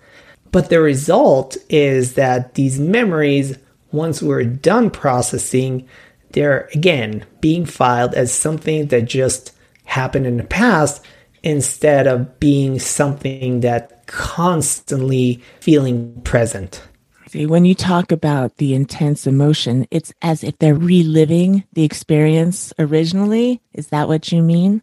but 0.52 0.68
the 0.70 0.80
result 0.80 1.56
is 1.68 2.14
that 2.14 2.54
these 2.54 2.78
memories, 2.78 3.58
once 3.92 4.22
we're 4.22 4.44
done 4.44 4.90
processing, 4.90 5.88
they're 6.32 6.68
again 6.74 7.24
being 7.40 7.64
filed 7.64 8.14
as 8.14 8.32
something 8.32 8.86
that 8.88 9.06
just 9.06 9.52
happened 9.84 10.26
in 10.26 10.36
the 10.36 10.44
past 10.44 11.02
instead 11.42 12.06
of 12.06 12.38
being 12.40 12.78
something 12.78 13.60
that 13.60 14.06
constantly 14.06 15.42
feeling 15.60 16.20
present. 16.22 16.82
See, 17.36 17.44
when 17.44 17.66
you 17.66 17.74
talk 17.74 18.12
about 18.12 18.56
the 18.56 18.72
intense 18.72 19.26
emotion, 19.26 19.86
it's 19.90 20.10
as 20.22 20.42
if 20.42 20.56
they're 20.56 20.74
reliving 20.74 21.64
the 21.74 21.84
experience 21.84 22.72
originally. 22.78 23.60
Is 23.74 23.88
that 23.88 24.08
what 24.08 24.32
you 24.32 24.42
mean? 24.42 24.80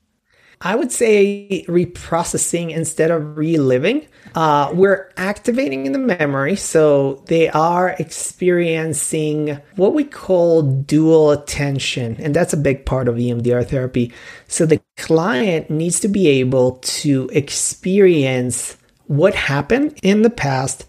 I 0.61 0.75
would 0.75 0.91
say 0.91 1.65
reprocessing 1.67 2.69
instead 2.69 3.09
of 3.09 3.37
reliving. 3.37 4.05
Uh, 4.35 4.69
we're 4.71 5.09
activating 5.17 5.91
the 5.93 5.97
memory, 5.97 6.55
so 6.55 7.23
they 7.25 7.49
are 7.49 7.95
experiencing 7.97 9.59
what 9.75 9.95
we 9.95 10.03
call 10.03 10.61
dual 10.61 11.31
attention, 11.31 12.17
and 12.19 12.35
that's 12.35 12.53
a 12.53 12.57
big 12.57 12.85
part 12.85 13.07
of 13.07 13.15
EMDR 13.15 13.67
therapy. 13.67 14.13
So 14.47 14.67
the 14.67 14.79
client 14.97 15.71
needs 15.71 15.99
to 16.01 16.07
be 16.07 16.27
able 16.27 16.73
to 16.73 17.31
experience 17.33 18.77
what 19.07 19.33
happened 19.33 19.97
in 20.03 20.21
the 20.21 20.29
past 20.29 20.85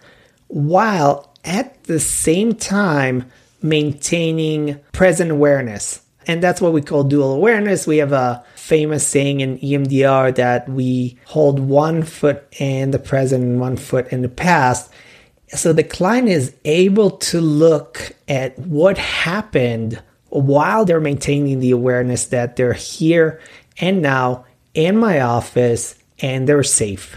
while 0.48 1.33
at 1.44 1.84
the 1.84 2.00
same 2.00 2.54
time 2.54 3.30
maintaining 3.62 4.78
present 4.92 5.30
awareness. 5.30 6.00
And 6.26 6.42
that's 6.42 6.60
what 6.60 6.72
we 6.72 6.80
call 6.80 7.04
dual 7.04 7.32
awareness. 7.32 7.86
We 7.86 7.98
have 7.98 8.12
a 8.12 8.44
famous 8.56 9.06
saying 9.06 9.40
in 9.40 9.58
EMDR 9.58 10.34
that 10.36 10.68
we 10.68 11.18
hold 11.26 11.60
one 11.60 12.02
foot 12.02 12.46
in 12.58 12.92
the 12.92 12.98
present 12.98 13.44
and 13.44 13.60
one 13.60 13.76
foot 13.76 14.08
in 14.08 14.22
the 14.22 14.28
past. 14.28 14.90
So 15.48 15.72
the 15.72 15.84
client 15.84 16.28
is 16.28 16.54
able 16.64 17.10
to 17.10 17.40
look 17.40 18.12
at 18.26 18.58
what 18.58 18.96
happened 18.96 20.02
while 20.30 20.84
they're 20.84 21.00
maintaining 21.00 21.60
the 21.60 21.70
awareness 21.70 22.26
that 22.26 22.56
they're 22.56 22.72
here 22.72 23.40
and 23.78 24.02
now 24.02 24.46
in 24.72 24.96
my 24.96 25.20
office 25.20 25.94
and 26.20 26.48
they're 26.48 26.62
safe. 26.62 27.16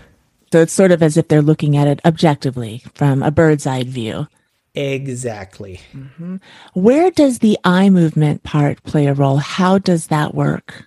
So 0.51 0.61
it's 0.61 0.73
sort 0.73 0.91
of 0.91 1.03
as 1.03 1.17
if 1.17 1.27
they're 1.27 1.41
looking 1.41 1.75
at 1.75 1.87
it 1.87 1.99
objectively 2.05 2.83
from 2.93 3.21
a 3.21 3.31
bird's 3.31 3.67
eye 3.67 3.83
view. 3.83 4.27
Exactly. 4.75 5.81
Mm-hmm. 5.93 6.37
Where 6.73 7.09
does 7.11 7.39
the 7.39 7.57
eye 7.63 7.89
movement 7.89 8.43
part 8.43 8.83
play 8.83 9.07
a 9.07 9.13
role? 9.13 9.37
How 9.37 9.79
does 9.79 10.07
that 10.07 10.35
work? 10.35 10.85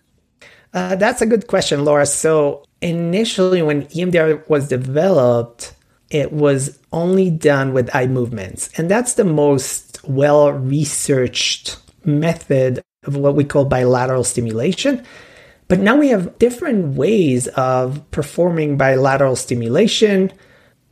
Uh, 0.72 0.94
that's 0.94 1.20
a 1.20 1.26
good 1.26 1.48
question, 1.48 1.84
Laura. 1.84 2.06
So, 2.06 2.64
initially, 2.80 3.62
when 3.62 3.86
EMDR 3.86 4.48
was 4.48 4.68
developed, 4.68 5.74
it 6.10 6.32
was 6.32 6.78
only 6.92 7.30
done 7.30 7.72
with 7.72 7.94
eye 7.94 8.06
movements. 8.06 8.70
And 8.76 8.88
that's 8.88 9.14
the 9.14 9.24
most 9.24 10.02
well 10.04 10.52
researched 10.52 11.76
method 12.04 12.82
of 13.04 13.16
what 13.16 13.34
we 13.34 13.44
call 13.44 13.64
bilateral 13.64 14.24
stimulation. 14.24 15.04
But 15.70 15.78
now 15.78 15.96
we 15.96 16.08
have 16.08 16.36
different 16.40 16.96
ways 16.96 17.46
of 17.46 18.02
performing 18.10 18.76
bilateral 18.76 19.36
stimulation. 19.36 20.32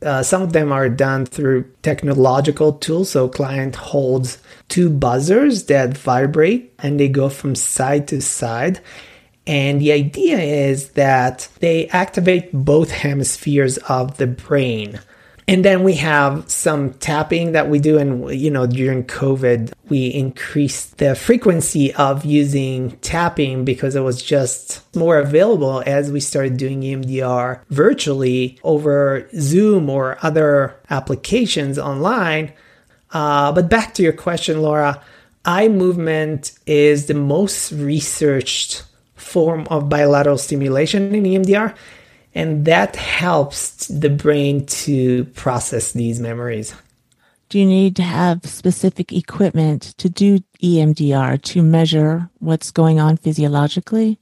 Uh, 0.01 0.23
some 0.23 0.41
of 0.41 0.53
them 0.53 0.71
are 0.71 0.87
done 0.87 1.25
through 1.25 1.69
technological 1.81 2.71
tools. 2.71 3.09
So 3.09 3.27
client 3.27 3.75
holds 3.75 4.37
two 4.69 4.89
buzzers 4.89 5.65
that 5.65 5.97
vibrate 5.97 6.73
and 6.79 6.97
they 6.97 7.09
go 7.09 7.27
from 7.27 7.55
side 7.55 8.07
to 8.07 8.21
side. 8.21 8.79
And 9.45 9.81
the 9.81 9.91
idea 9.91 10.37
is 10.39 10.91
that 10.91 11.49
they 11.59 11.89
activate 11.89 12.53
both 12.53 12.89
hemispheres 12.89 13.77
of 13.89 14.15
the 14.15 14.27
brain. 14.27 15.01
And 15.49 15.65
then 15.65 15.81
we 15.81 15.95
have 15.95 16.47
some 16.47 16.93
tapping 16.93 17.53
that 17.53 17.71
we 17.71 17.79
do. 17.79 17.97
And, 17.97 18.29
you 18.39 18.51
know, 18.51 18.67
during 18.67 19.03
COVID, 19.03 19.73
we 19.89 20.05
increased 20.05 20.99
the 20.99 21.15
frequency 21.15 21.91
of 21.95 22.23
using 22.23 22.91
tapping 22.97 23.65
because 23.65 23.95
it 23.95 24.01
was 24.01 24.21
just 24.21 24.83
more 24.95 25.17
available 25.17 25.81
as 25.87 26.11
we 26.11 26.19
started 26.19 26.57
doing 26.57 26.81
EMDR 26.81 27.61
virtually 27.71 28.59
over 28.63 29.27
Zoom 29.39 29.89
or 29.89 30.19
other 30.21 30.79
applications 30.91 31.79
online. 31.79 32.53
Uh, 33.11 33.51
but 33.51 33.71
back 33.71 33.95
to 33.95 34.03
your 34.03 34.13
question, 34.13 34.61
Laura, 34.61 35.01
eye 35.45 35.67
movement 35.67 36.51
is 36.67 37.07
the 37.07 37.15
most 37.15 37.71
researched 37.71 38.83
form 39.15 39.65
of 39.71 39.89
bilateral 39.89 40.37
stimulation 40.37 41.15
in 41.15 41.23
EMDR 41.23 41.73
and 42.39 42.63
that 42.63 42.95
helps 42.95 43.87
the 43.87 44.09
brain 44.09 44.65
to 44.65 45.25
process 45.35 45.91
these 45.91 46.21
memories. 46.21 46.73
Do 47.49 47.59
you 47.59 47.65
need 47.65 47.97
to 47.97 48.03
have 48.03 48.45
specific 48.45 49.11
equipment 49.11 49.93
to 49.97 50.07
do 50.07 50.39
EMDR 50.63 51.41
to 51.41 51.61
measure 51.61 52.29
what's 52.39 52.71
going 52.71 52.97
on 52.97 53.17
physiologically? 53.17 54.19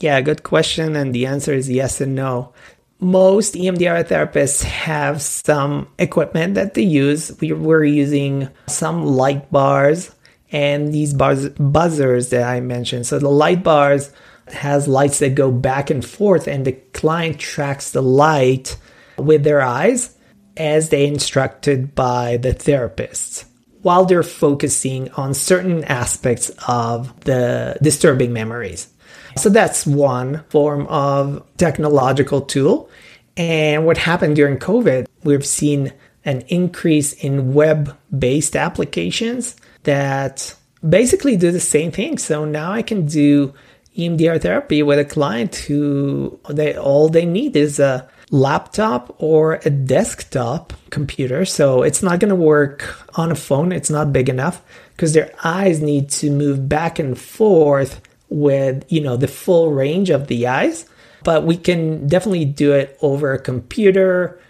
Yeah, 0.00 0.18
good 0.22 0.44
question. 0.44 0.96
And 0.96 1.14
the 1.14 1.26
answer 1.26 1.52
is 1.52 1.68
yes 1.68 2.00
and 2.00 2.14
no. 2.14 2.54
Most 3.00 3.54
EMDR 3.54 4.04
therapists 4.04 4.62
have 4.62 5.20
some 5.20 5.88
equipment 5.98 6.54
that 6.54 6.72
they 6.72 6.82
use. 6.82 7.36
We 7.38 7.52
were 7.52 7.84
using 7.84 8.48
some 8.66 9.04
light 9.04 9.52
bars 9.52 10.10
and 10.50 10.94
these 10.94 11.12
buzz- 11.12 11.50
buzzers 11.50 12.30
that 12.30 12.44
I 12.48 12.60
mentioned. 12.60 13.06
So 13.06 13.18
the 13.18 13.28
light 13.28 13.62
bars 13.62 14.10
has 14.52 14.88
lights 14.88 15.18
that 15.20 15.34
go 15.34 15.50
back 15.50 15.90
and 15.90 16.04
forth, 16.04 16.46
and 16.46 16.64
the 16.64 16.72
client 16.72 17.38
tracks 17.38 17.90
the 17.90 18.02
light 18.02 18.76
with 19.16 19.44
their 19.44 19.60
eyes 19.60 20.16
as 20.56 20.88
they 20.90 21.06
instructed 21.06 21.94
by 21.94 22.36
the 22.36 22.52
therapists 22.52 23.44
while 23.82 24.04
they're 24.04 24.22
focusing 24.22 25.10
on 25.12 25.32
certain 25.34 25.84
aspects 25.84 26.50
of 26.66 27.18
the 27.20 27.76
disturbing 27.80 28.32
memories. 28.32 28.88
So 29.36 29.48
that's 29.48 29.86
one 29.86 30.44
form 30.48 30.86
of 30.88 31.44
technological 31.56 32.40
tool. 32.40 32.90
And 33.36 33.86
what 33.86 33.96
happened 33.96 34.34
during 34.34 34.58
COVID, 34.58 35.06
we've 35.22 35.46
seen 35.46 35.92
an 36.24 36.42
increase 36.48 37.12
in 37.12 37.54
web 37.54 37.96
based 38.16 38.56
applications 38.56 39.54
that 39.84 40.54
basically 40.86 41.36
do 41.36 41.52
the 41.52 41.60
same 41.60 41.92
thing. 41.92 42.18
So 42.18 42.44
now 42.44 42.72
I 42.72 42.82
can 42.82 43.06
do 43.06 43.54
EMDR 43.98 44.40
therapy 44.40 44.82
with 44.82 44.98
a 44.98 45.04
client 45.04 45.56
who 45.56 46.38
they 46.48 46.76
all 46.76 47.08
they 47.08 47.26
need 47.26 47.56
is 47.56 47.80
a 47.80 48.08
laptop 48.30 49.14
or 49.18 49.54
a 49.64 49.70
desktop 49.70 50.72
computer. 50.90 51.44
So 51.44 51.82
it's 51.82 52.02
not 52.02 52.20
going 52.20 52.28
to 52.28 52.36
work 52.36 52.96
on 53.18 53.32
a 53.32 53.34
phone. 53.34 53.72
It's 53.72 53.90
not 53.90 54.12
big 54.12 54.28
enough 54.28 54.62
because 54.94 55.14
their 55.14 55.32
eyes 55.42 55.80
need 55.80 56.10
to 56.10 56.30
move 56.30 56.68
back 56.68 56.98
and 56.98 57.18
forth 57.18 58.00
with, 58.28 58.84
you 58.88 59.00
know, 59.00 59.16
the 59.16 59.28
full 59.28 59.72
range 59.72 60.10
of 60.10 60.28
the 60.28 60.46
eyes. 60.46 60.86
But 61.24 61.44
we 61.44 61.56
can 61.56 62.06
definitely 62.06 62.44
do 62.44 62.72
it 62.72 62.96
over 63.02 63.32
a 63.32 63.40
computer. 63.40 64.40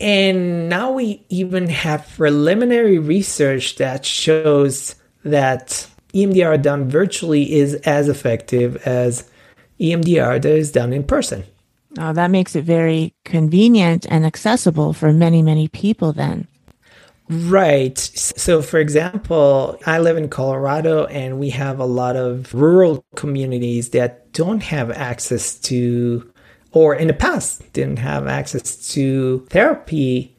And 0.00 0.68
now 0.68 0.92
we 0.92 1.24
even 1.28 1.68
have 1.68 2.10
preliminary 2.16 2.98
research 2.98 3.76
that 3.76 4.04
shows 4.04 4.96
that 5.24 5.88
EMDR 6.14 6.60
done 6.62 6.88
virtually 6.88 7.52
is 7.52 7.74
as 7.74 8.08
effective 8.08 8.76
as 8.86 9.28
EMDR 9.80 10.40
that 10.40 10.52
is 10.52 10.72
done 10.72 10.92
in 10.92 11.04
person. 11.04 11.44
Oh, 11.98 12.12
that 12.12 12.30
makes 12.30 12.54
it 12.54 12.64
very 12.64 13.14
convenient 13.24 14.06
and 14.10 14.26
accessible 14.26 14.92
for 14.92 15.12
many, 15.12 15.42
many 15.42 15.68
people 15.68 16.12
then. 16.12 16.46
Right. 17.28 17.98
So, 17.98 18.62
for 18.62 18.78
example, 18.78 19.78
I 19.86 19.98
live 19.98 20.16
in 20.16 20.28
Colorado 20.28 21.06
and 21.06 21.40
we 21.40 21.50
have 21.50 21.80
a 21.80 21.84
lot 21.84 22.16
of 22.16 22.54
rural 22.54 23.04
communities 23.16 23.90
that 23.90 24.32
don't 24.32 24.62
have 24.62 24.90
access 24.92 25.54
to, 25.60 26.30
or 26.72 26.94
in 26.94 27.08
the 27.08 27.14
past 27.14 27.72
didn't 27.72 27.98
have 27.98 28.28
access 28.28 28.92
to 28.92 29.44
therapy 29.50 30.35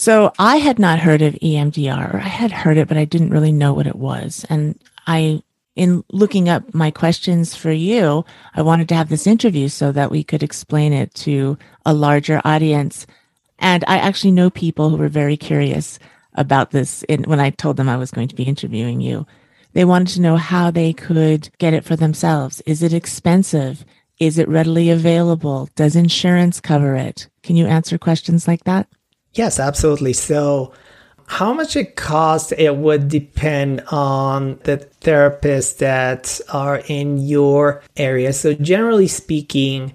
so 0.00 0.32
I 0.38 0.56
had 0.56 0.78
not 0.78 0.98
heard 0.98 1.20
of 1.20 1.34
EMDR. 1.34 2.14
I 2.14 2.20
had 2.20 2.50
heard 2.50 2.78
it, 2.78 2.88
but 2.88 2.96
I 2.96 3.04
didn't 3.04 3.28
really 3.28 3.52
know 3.52 3.74
what 3.74 3.86
it 3.86 3.96
was. 3.96 4.46
And 4.48 4.80
I 5.06 5.42
in 5.76 6.02
looking 6.10 6.48
up 6.48 6.72
my 6.72 6.90
questions 6.90 7.54
for 7.54 7.70
you, 7.70 8.24
I 8.54 8.62
wanted 8.62 8.88
to 8.88 8.94
have 8.94 9.10
this 9.10 9.26
interview 9.26 9.68
so 9.68 9.92
that 9.92 10.10
we 10.10 10.24
could 10.24 10.42
explain 10.42 10.94
it 10.94 11.12
to 11.16 11.58
a 11.84 11.92
larger 11.92 12.40
audience. 12.46 13.06
And 13.58 13.84
I 13.86 13.98
actually 13.98 14.30
know 14.30 14.48
people 14.48 14.88
who 14.88 14.96
were 14.96 15.10
very 15.10 15.36
curious 15.36 15.98
about 16.32 16.70
this 16.70 17.02
in, 17.02 17.24
when 17.24 17.38
I 17.38 17.50
told 17.50 17.76
them 17.76 17.90
I 17.90 17.98
was 17.98 18.10
going 18.10 18.28
to 18.28 18.34
be 18.34 18.44
interviewing 18.44 19.02
you. 19.02 19.26
They 19.74 19.84
wanted 19.84 20.14
to 20.14 20.22
know 20.22 20.36
how 20.36 20.70
they 20.70 20.94
could 20.94 21.50
get 21.58 21.74
it 21.74 21.84
for 21.84 21.94
themselves. 21.94 22.62
Is 22.62 22.82
it 22.82 22.94
expensive? 22.94 23.84
Is 24.18 24.38
it 24.38 24.48
readily 24.48 24.88
available? 24.88 25.68
Does 25.76 25.94
insurance 25.94 26.58
cover 26.58 26.96
it? 26.96 27.28
Can 27.42 27.56
you 27.56 27.66
answer 27.66 27.98
questions 27.98 28.48
like 28.48 28.64
that? 28.64 28.88
Yes, 29.34 29.60
absolutely. 29.60 30.12
So, 30.12 30.72
how 31.26 31.52
much 31.52 31.76
it 31.76 31.94
costs, 31.94 32.50
it 32.52 32.74
would 32.74 33.08
depend 33.08 33.82
on 33.92 34.58
the 34.64 34.78
therapists 35.00 35.78
that 35.78 36.40
are 36.52 36.82
in 36.88 37.18
your 37.18 37.82
area. 37.96 38.32
So, 38.32 38.54
generally 38.54 39.06
speaking, 39.06 39.94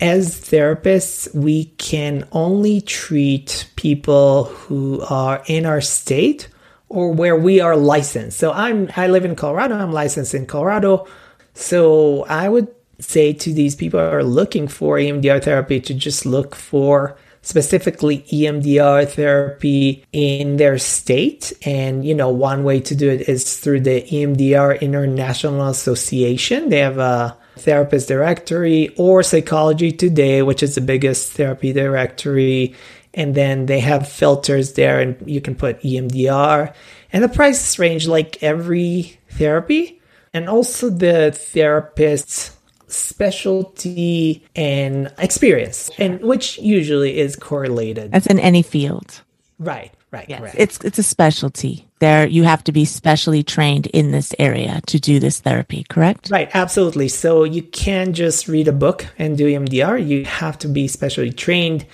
as 0.00 0.40
therapists, 0.40 1.34
we 1.34 1.64
can 1.78 2.28
only 2.30 2.80
treat 2.80 3.68
people 3.74 4.44
who 4.44 5.00
are 5.10 5.42
in 5.46 5.66
our 5.66 5.80
state 5.80 6.48
or 6.88 7.12
where 7.12 7.36
we 7.36 7.60
are 7.60 7.76
licensed. 7.76 8.38
So 8.38 8.52
I'm 8.52 8.90
I 8.96 9.08
live 9.08 9.24
in 9.24 9.36
Colorado, 9.36 9.76
I'm 9.76 9.92
licensed 9.92 10.34
in 10.34 10.46
Colorado. 10.46 11.06
So 11.54 12.24
I 12.24 12.48
would 12.48 12.68
say 13.00 13.32
to 13.32 13.52
these 13.52 13.74
people 13.74 14.00
who 14.00 14.06
are 14.06 14.24
looking 14.24 14.68
for 14.68 14.96
EMDR 14.96 15.42
therapy 15.42 15.80
to 15.80 15.94
just 15.94 16.24
look 16.24 16.54
for 16.54 17.16
specifically 17.48 18.18
EMDR 18.30 19.08
therapy 19.08 20.04
in 20.12 20.58
their 20.58 20.76
state. 20.76 21.50
And, 21.64 22.04
you 22.04 22.14
know, 22.14 22.28
one 22.28 22.62
way 22.62 22.78
to 22.80 22.94
do 22.94 23.08
it 23.08 23.26
is 23.26 23.56
through 23.56 23.80
the 23.80 24.02
EMDR 24.02 24.78
International 24.82 25.68
Association. 25.68 26.68
They 26.68 26.80
have 26.80 26.98
a 26.98 27.38
therapist 27.56 28.06
directory 28.06 28.94
or 28.98 29.22
Psychology 29.22 29.92
Today, 29.92 30.42
which 30.42 30.62
is 30.62 30.74
the 30.74 30.82
biggest 30.82 31.32
therapy 31.32 31.72
directory. 31.72 32.74
And 33.14 33.34
then 33.34 33.64
they 33.64 33.80
have 33.80 34.06
filters 34.06 34.74
there, 34.74 35.00
and 35.00 35.16
you 35.26 35.40
can 35.40 35.54
put 35.54 35.80
EMDR. 35.80 36.74
And 37.14 37.24
the 37.24 37.30
prices 37.30 37.78
range 37.78 38.06
like 38.06 38.42
every 38.42 39.18
therapy, 39.30 40.02
and 40.34 40.50
also 40.50 40.90
the 40.90 41.32
therapist's 41.32 42.57
specialty 42.88 44.44
and 44.56 45.12
experience, 45.18 45.90
and 45.98 46.20
which 46.20 46.58
usually 46.58 47.18
is 47.18 47.36
correlated. 47.36 48.12
That's 48.12 48.26
in 48.26 48.40
any 48.40 48.62
field. 48.62 49.22
Right, 49.58 49.92
right, 50.10 50.26
yes. 50.28 50.40
right. 50.40 50.54
It's 50.56 50.78
it's 50.84 50.98
a 50.98 51.02
specialty. 51.02 51.86
There 52.00 52.26
you 52.26 52.44
have 52.44 52.62
to 52.64 52.72
be 52.72 52.84
specially 52.84 53.42
trained 53.42 53.86
in 53.88 54.12
this 54.12 54.34
area 54.38 54.80
to 54.86 55.00
do 55.00 55.18
this 55.18 55.40
therapy, 55.40 55.84
correct? 55.88 56.30
Right, 56.30 56.48
absolutely. 56.54 57.08
So 57.08 57.44
you 57.44 57.62
can't 57.62 58.14
just 58.14 58.46
read 58.46 58.68
a 58.68 58.72
book 58.72 59.06
and 59.18 59.36
do 59.36 59.46
EMDR. 59.46 60.06
You 60.06 60.24
have 60.24 60.58
to 60.58 60.68
be 60.68 60.86
specially 60.86 61.32
trained. 61.32 61.86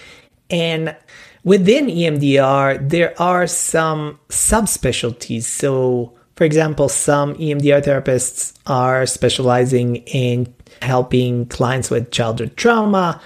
And 0.50 0.94
within 1.42 1.86
EMDR, 1.86 2.86
there 2.90 3.14
are 3.20 3.46
some 3.46 4.18
subspecialties. 4.28 5.44
So 5.44 6.12
for 6.36 6.44
example, 6.44 6.88
some 6.88 7.34
EMDR 7.36 7.82
therapists 7.84 8.54
are 8.66 9.06
specializing 9.06 9.96
in 9.96 10.52
helping 10.82 11.46
clients 11.46 11.90
with 11.90 12.10
childhood 12.10 12.56
trauma. 12.56 13.20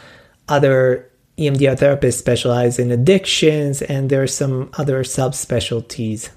Other 0.49 1.11
EMDR 1.38 1.76
therapists 1.76 2.14
specialize 2.14 2.78
in 2.78 2.90
addictions, 2.90 3.83
and 3.83 4.11
there 4.11 4.23
are 4.23 4.26
some 4.26 4.71
other 4.76 5.05
subspecialties. 5.05 6.31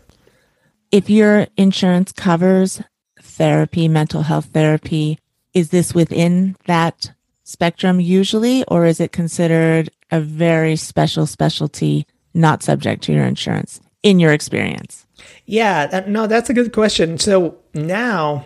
If 0.92 1.10
your 1.10 1.48
insurance 1.58 2.12
covers 2.12 2.82
therapy, 3.22 3.88
mental 3.88 4.24
health 4.24 4.46
therapy, 4.54 5.18
is 5.54 5.70
this 5.70 5.94
within 5.94 6.56
that 6.66 7.12
spectrum 7.44 8.00
usually, 8.00 8.64
or 8.68 8.86
is 8.86 9.00
it 9.00 9.12
considered 9.12 9.90
a 10.12 10.20
very 10.22 10.76
special 10.76 11.26
specialty 11.26 12.06
not 12.34 12.64
subject 12.64 13.04
to 13.04 13.14
your 13.14 13.26
insurance 13.26 13.82
in 14.04 14.20
your 14.20 14.32
experience? 14.34 15.06
Yeah, 15.46 15.88
that, 15.88 16.10
no, 16.10 16.28
that's 16.28 16.50
a 16.50 16.54
good 16.54 16.74
question. 16.74 17.18
So 17.18 17.58
now 17.74 18.46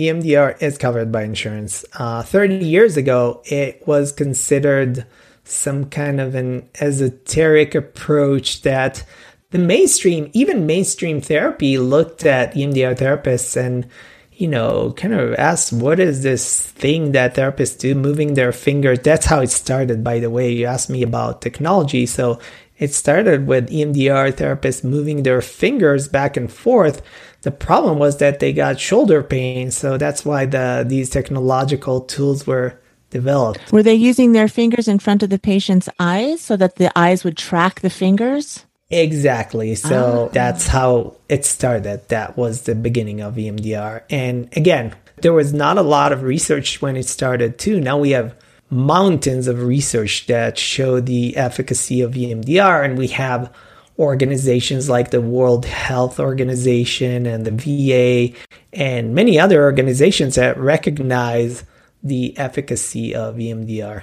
EMDR 0.00 0.60
is 0.62 0.78
covered 0.78 1.12
by 1.12 1.22
insurance. 1.22 1.84
Uh, 1.92 2.22
30 2.22 2.64
years 2.64 2.96
ago, 2.96 3.42
it 3.44 3.86
was 3.86 4.12
considered 4.12 5.06
some 5.44 5.86
kind 5.86 6.20
of 6.20 6.34
an 6.34 6.68
esoteric 6.80 7.74
approach 7.74 8.62
that 8.62 9.04
the 9.50 9.58
mainstream, 9.58 10.30
even 10.32 10.66
mainstream 10.66 11.20
therapy, 11.20 11.76
looked 11.76 12.24
at 12.24 12.54
EMDR 12.54 12.96
therapists 12.96 13.56
and 13.56 13.86
you 14.40 14.48
know, 14.48 14.94
kind 14.96 15.12
of 15.12 15.34
asked, 15.34 15.70
what 15.70 16.00
is 16.00 16.22
this 16.22 16.58
thing 16.58 17.12
that 17.12 17.34
therapists 17.34 17.78
do, 17.78 17.94
moving 17.94 18.32
their 18.32 18.52
fingers? 18.52 18.98
That's 19.00 19.26
how 19.26 19.40
it 19.40 19.50
started, 19.50 20.02
by 20.02 20.18
the 20.18 20.30
way. 20.30 20.50
You 20.50 20.64
asked 20.64 20.88
me 20.88 21.02
about 21.02 21.42
technology. 21.42 22.06
So 22.06 22.40
it 22.80 22.94
started 22.94 23.46
with 23.46 23.68
EMDR 23.68 24.32
therapists 24.32 24.82
moving 24.82 25.22
their 25.22 25.42
fingers 25.42 26.08
back 26.08 26.36
and 26.36 26.50
forth. 26.50 27.02
The 27.42 27.50
problem 27.50 27.98
was 27.98 28.16
that 28.16 28.40
they 28.40 28.52
got 28.52 28.80
shoulder 28.80 29.22
pain, 29.22 29.70
so 29.70 29.96
that's 29.96 30.24
why 30.24 30.46
the 30.46 30.84
these 30.86 31.10
technological 31.10 32.00
tools 32.00 32.46
were 32.46 32.80
developed. 33.10 33.70
Were 33.70 33.82
they 33.82 33.94
using 33.94 34.32
their 34.32 34.48
fingers 34.48 34.88
in 34.88 34.98
front 34.98 35.22
of 35.22 35.30
the 35.30 35.38
patient's 35.38 35.88
eyes 35.98 36.40
so 36.40 36.56
that 36.56 36.76
the 36.76 36.90
eyes 36.98 37.22
would 37.22 37.36
track 37.36 37.80
the 37.80 37.90
fingers? 37.90 38.64
Exactly. 38.88 39.74
So 39.74 40.26
ah. 40.28 40.32
that's 40.32 40.66
how 40.66 41.16
it 41.28 41.44
started. 41.44 42.08
That 42.08 42.36
was 42.36 42.62
the 42.62 42.74
beginning 42.74 43.20
of 43.20 43.36
EMDR. 43.36 44.02
And 44.10 44.48
again, 44.56 44.94
there 45.22 45.32
was 45.32 45.52
not 45.52 45.78
a 45.78 45.82
lot 45.82 46.12
of 46.12 46.22
research 46.22 46.82
when 46.82 46.96
it 46.96 47.06
started 47.06 47.58
too. 47.58 47.80
Now 47.80 47.98
we 47.98 48.10
have 48.10 48.34
mountains 48.70 49.46
of 49.46 49.62
research 49.62 50.26
that 50.26 50.56
show 50.56 51.00
the 51.00 51.36
efficacy 51.36 52.00
of 52.00 52.12
EMDR, 52.12 52.84
and 52.84 52.96
we 52.96 53.08
have 53.08 53.52
organizations 53.98 54.88
like 54.88 55.10
the 55.10 55.20
World 55.20 55.66
Health 55.66 56.18
Organization 56.18 57.26
and 57.26 57.44
the 57.44 57.50
VA 57.50 58.34
and 58.72 59.14
many 59.14 59.38
other 59.38 59.62
organizations 59.62 60.36
that 60.36 60.58
recognize 60.58 61.64
the 62.02 62.36
efficacy 62.38 63.14
of 63.14 63.36
EMDR. 63.36 64.02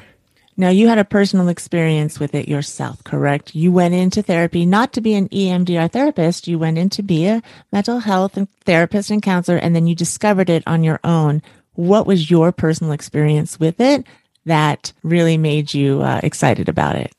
Now, 0.59 0.69
you 0.69 0.87
had 0.87 0.97
a 0.97 1.05
personal 1.05 1.49
experience 1.49 2.19
with 2.19 2.33
it 2.33 2.47
yourself, 2.47 3.03
correct? 3.03 3.53
You 3.53 3.71
went 3.71 3.93
into 3.93 4.23
therapy 4.23 4.65
not 4.65 4.91
to 4.93 5.01
be 5.01 5.13
an 5.13 5.29
EMDR 5.29 5.91
therapist. 5.91 6.47
You 6.47 6.57
went 6.57 6.79
in 6.79 6.89
to 6.89 7.03
be 7.03 7.27
a 7.27 7.43
mental 7.71 7.99
health 7.99 8.39
therapist 8.65 9.11
and 9.11 9.21
counselor, 9.21 9.57
and 9.57 9.75
then 9.75 9.85
you 9.85 9.93
discovered 9.93 10.49
it 10.49 10.63
on 10.65 10.83
your 10.83 10.99
own. 11.03 11.43
What 11.73 12.07
was 12.07 12.31
your 12.31 12.51
personal 12.51 12.91
experience 12.91 13.59
with 13.59 13.79
it? 13.79 14.05
That 14.47 14.91
really 15.03 15.37
made 15.37 15.73
you 15.73 16.01
uh, 16.01 16.19
excited 16.23 16.67
about 16.67 16.95
it? 16.95 17.13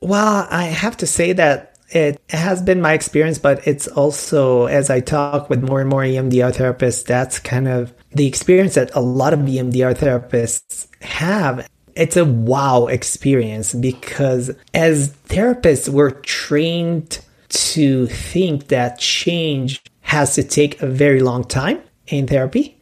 Well, 0.00 0.46
I 0.50 0.64
have 0.64 0.96
to 0.98 1.06
say 1.06 1.32
that 1.32 1.78
it 1.90 2.20
has 2.30 2.60
been 2.60 2.80
my 2.80 2.92
experience, 2.92 3.38
but 3.38 3.66
it's 3.66 3.86
also, 3.86 4.66
as 4.66 4.90
I 4.90 5.00
talk 5.00 5.48
with 5.48 5.62
more 5.62 5.80
and 5.80 5.88
more 5.88 6.02
EMDR 6.02 6.52
therapists, 6.52 7.04
that's 7.04 7.38
kind 7.38 7.68
of 7.68 7.92
the 8.10 8.26
experience 8.26 8.74
that 8.74 8.94
a 8.94 9.00
lot 9.00 9.32
of 9.32 9.40
EMDR 9.40 9.94
therapists 9.94 10.88
have. 11.02 11.68
It's 11.94 12.16
a 12.16 12.24
wow 12.24 12.86
experience 12.86 13.72
because 13.72 14.50
as 14.72 15.10
therapists, 15.28 15.88
we're 15.88 16.10
trained 16.10 17.20
to 17.50 18.06
think 18.08 18.68
that 18.68 18.98
change 18.98 19.80
has 20.00 20.34
to 20.34 20.42
take 20.42 20.82
a 20.82 20.86
very 20.86 21.20
long 21.20 21.44
time 21.44 21.80
in 22.08 22.26
therapy 22.26 22.76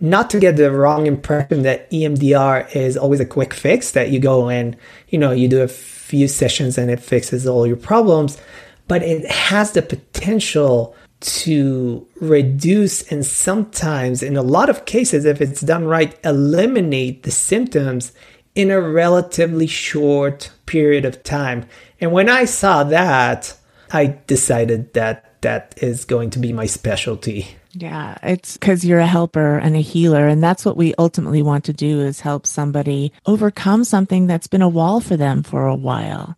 not 0.00 0.30
to 0.30 0.40
get 0.40 0.56
the 0.56 0.70
wrong 0.70 1.06
impression 1.06 1.62
that 1.62 1.90
EMDR 1.90 2.74
is 2.74 2.96
always 2.96 3.20
a 3.20 3.26
quick 3.26 3.52
fix 3.52 3.92
that 3.92 4.10
you 4.10 4.18
go 4.18 4.48
and 4.48 4.76
you 5.08 5.18
know 5.18 5.30
you 5.30 5.48
do 5.48 5.62
a 5.62 5.68
few 5.68 6.26
sessions 6.26 6.78
and 6.78 6.90
it 6.90 7.00
fixes 7.00 7.46
all 7.46 7.66
your 7.66 7.76
problems, 7.76 8.38
but 8.88 9.02
it 9.02 9.30
has 9.30 9.72
the 9.72 9.82
potential 9.82 10.94
to 11.20 12.06
reduce 12.20 13.02
and 13.12 13.26
sometimes 13.26 14.22
in 14.22 14.36
a 14.36 14.42
lot 14.42 14.70
of 14.70 14.86
cases 14.86 15.26
if 15.26 15.40
it's 15.40 15.60
done 15.60 15.84
right 15.84 16.18
eliminate 16.24 17.24
the 17.24 17.30
symptoms 17.30 18.12
in 18.54 18.70
a 18.70 18.80
relatively 18.80 19.66
short 19.66 20.50
period 20.66 21.04
of 21.04 21.22
time. 21.22 21.66
And 22.00 22.12
when 22.12 22.28
I 22.28 22.46
saw 22.46 22.84
that, 22.84 23.56
I 23.92 24.18
decided 24.26 24.94
that 24.94 25.40
that 25.42 25.74
is 25.78 26.04
going 26.04 26.30
to 26.30 26.38
be 26.38 26.52
my 26.52 26.66
specialty. 26.66 27.56
Yeah, 27.72 28.18
it's 28.22 28.56
because 28.56 28.84
you're 28.84 28.98
a 28.98 29.06
helper 29.06 29.58
and 29.58 29.76
a 29.76 29.80
healer. 29.80 30.26
And 30.26 30.42
that's 30.42 30.64
what 30.64 30.76
we 30.76 30.94
ultimately 30.98 31.42
want 31.42 31.64
to 31.64 31.72
do 31.72 32.00
is 32.00 32.20
help 32.20 32.46
somebody 32.46 33.12
overcome 33.26 33.84
something 33.84 34.26
that's 34.26 34.46
been 34.46 34.62
a 34.62 34.68
wall 34.68 35.00
for 35.00 35.16
them 35.16 35.42
for 35.42 35.66
a 35.66 35.76
while. 35.76 36.36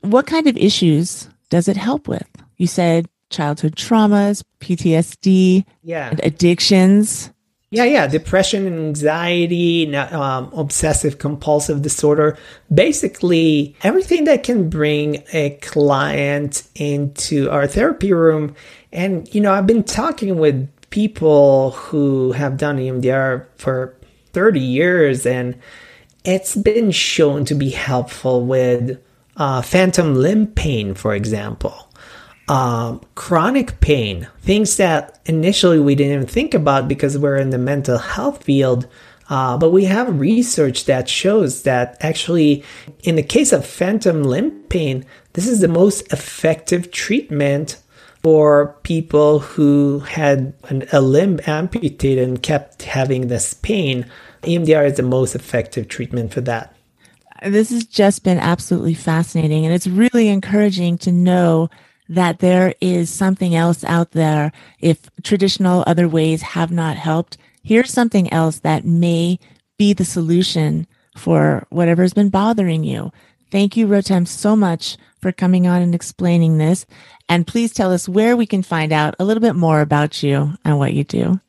What 0.00 0.26
kind 0.26 0.46
of 0.46 0.56
issues 0.56 1.28
does 1.50 1.68
it 1.68 1.76
help 1.76 2.08
with? 2.08 2.28
You 2.56 2.66
said 2.66 3.08
childhood 3.30 3.76
traumas, 3.76 4.42
PTSD, 4.60 5.64
yeah, 5.82 6.14
addictions. 6.22 7.30
Yeah, 7.70 7.84
yeah, 7.84 8.06
depression 8.06 8.66
and 8.66 8.78
anxiety, 8.78 9.94
um, 9.96 10.52
obsessive 10.54 11.18
compulsive 11.18 11.82
disorder. 11.82 12.38
Basically, 12.72 13.74
everything 13.82 14.24
that 14.24 14.44
can 14.44 14.70
bring 14.70 15.24
a 15.32 15.50
client 15.62 16.62
into 16.76 17.50
our 17.50 17.66
therapy 17.66 18.12
room 18.12 18.54
and, 18.96 19.32
you 19.34 19.42
know, 19.42 19.52
I've 19.52 19.66
been 19.66 19.84
talking 19.84 20.38
with 20.38 20.68
people 20.88 21.72
who 21.72 22.32
have 22.32 22.56
done 22.56 22.78
EMDR 22.78 23.44
for 23.56 23.94
30 24.32 24.58
years, 24.58 25.26
and 25.26 25.54
it's 26.24 26.56
been 26.56 26.90
shown 26.90 27.44
to 27.44 27.54
be 27.54 27.68
helpful 27.68 28.46
with 28.46 28.98
uh, 29.36 29.60
phantom 29.60 30.14
limb 30.14 30.46
pain, 30.46 30.94
for 30.94 31.14
example, 31.14 31.92
um, 32.48 33.02
chronic 33.16 33.78
pain, 33.80 34.28
things 34.40 34.78
that 34.78 35.20
initially 35.26 35.78
we 35.78 35.94
didn't 35.94 36.14
even 36.14 36.26
think 36.26 36.54
about 36.54 36.88
because 36.88 37.18
we're 37.18 37.36
in 37.36 37.50
the 37.50 37.58
mental 37.58 37.98
health 37.98 38.44
field. 38.44 38.88
Uh, 39.28 39.58
but 39.58 39.72
we 39.72 39.84
have 39.84 40.18
research 40.18 40.86
that 40.86 41.06
shows 41.06 41.64
that 41.64 41.98
actually, 42.00 42.64
in 43.02 43.16
the 43.16 43.22
case 43.22 43.52
of 43.52 43.66
phantom 43.66 44.22
limb 44.22 44.52
pain, 44.70 45.04
this 45.34 45.46
is 45.46 45.60
the 45.60 45.68
most 45.68 46.10
effective 46.10 46.90
treatment 46.90 47.76
for 48.26 48.76
people 48.82 49.38
who 49.38 50.00
had 50.00 50.52
an, 50.64 50.84
a 50.92 51.00
limb 51.00 51.38
amputated 51.46 52.28
and 52.28 52.42
kept 52.42 52.82
having 52.82 53.28
this 53.28 53.54
pain. 53.54 54.04
EMDR 54.42 54.84
is 54.84 54.96
the 54.96 55.04
most 55.04 55.36
effective 55.36 55.86
treatment 55.86 56.34
for 56.34 56.40
that. 56.40 56.74
This 57.44 57.70
has 57.70 57.84
just 57.84 58.24
been 58.24 58.38
absolutely 58.38 58.94
fascinating. 58.94 59.64
And 59.64 59.72
it's 59.72 59.86
really 59.86 60.26
encouraging 60.26 60.98
to 60.98 61.12
know 61.12 61.70
that 62.08 62.40
there 62.40 62.74
is 62.80 63.10
something 63.10 63.54
else 63.54 63.84
out 63.84 64.10
there. 64.10 64.50
If 64.80 65.08
traditional 65.22 65.84
other 65.86 66.08
ways 66.08 66.42
have 66.42 66.72
not 66.72 66.96
helped, 66.96 67.38
here's 67.62 67.92
something 67.92 68.32
else 68.32 68.58
that 68.58 68.84
may 68.84 69.38
be 69.78 69.92
the 69.92 70.04
solution 70.04 70.88
for 71.16 71.64
whatever's 71.70 72.12
been 72.12 72.30
bothering 72.30 72.82
you. 72.82 73.12
Thank 73.52 73.76
you, 73.76 73.86
Rotem, 73.86 74.26
so 74.26 74.56
much 74.56 74.96
for 75.20 75.30
coming 75.30 75.66
on 75.66 75.80
and 75.80 75.94
explaining 75.94 76.58
this. 76.58 76.86
And 77.28 77.46
please 77.46 77.72
tell 77.72 77.92
us 77.92 78.08
where 78.08 78.36
we 78.36 78.46
can 78.46 78.62
find 78.62 78.92
out 78.92 79.16
a 79.18 79.24
little 79.24 79.40
bit 79.40 79.56
more 79.56 79.80
about 79.80 80.22
you 80.22 80.52
and 80.64 80.78
what 80.78 80.92
you 80.94 81.04
do. 81.04 81.40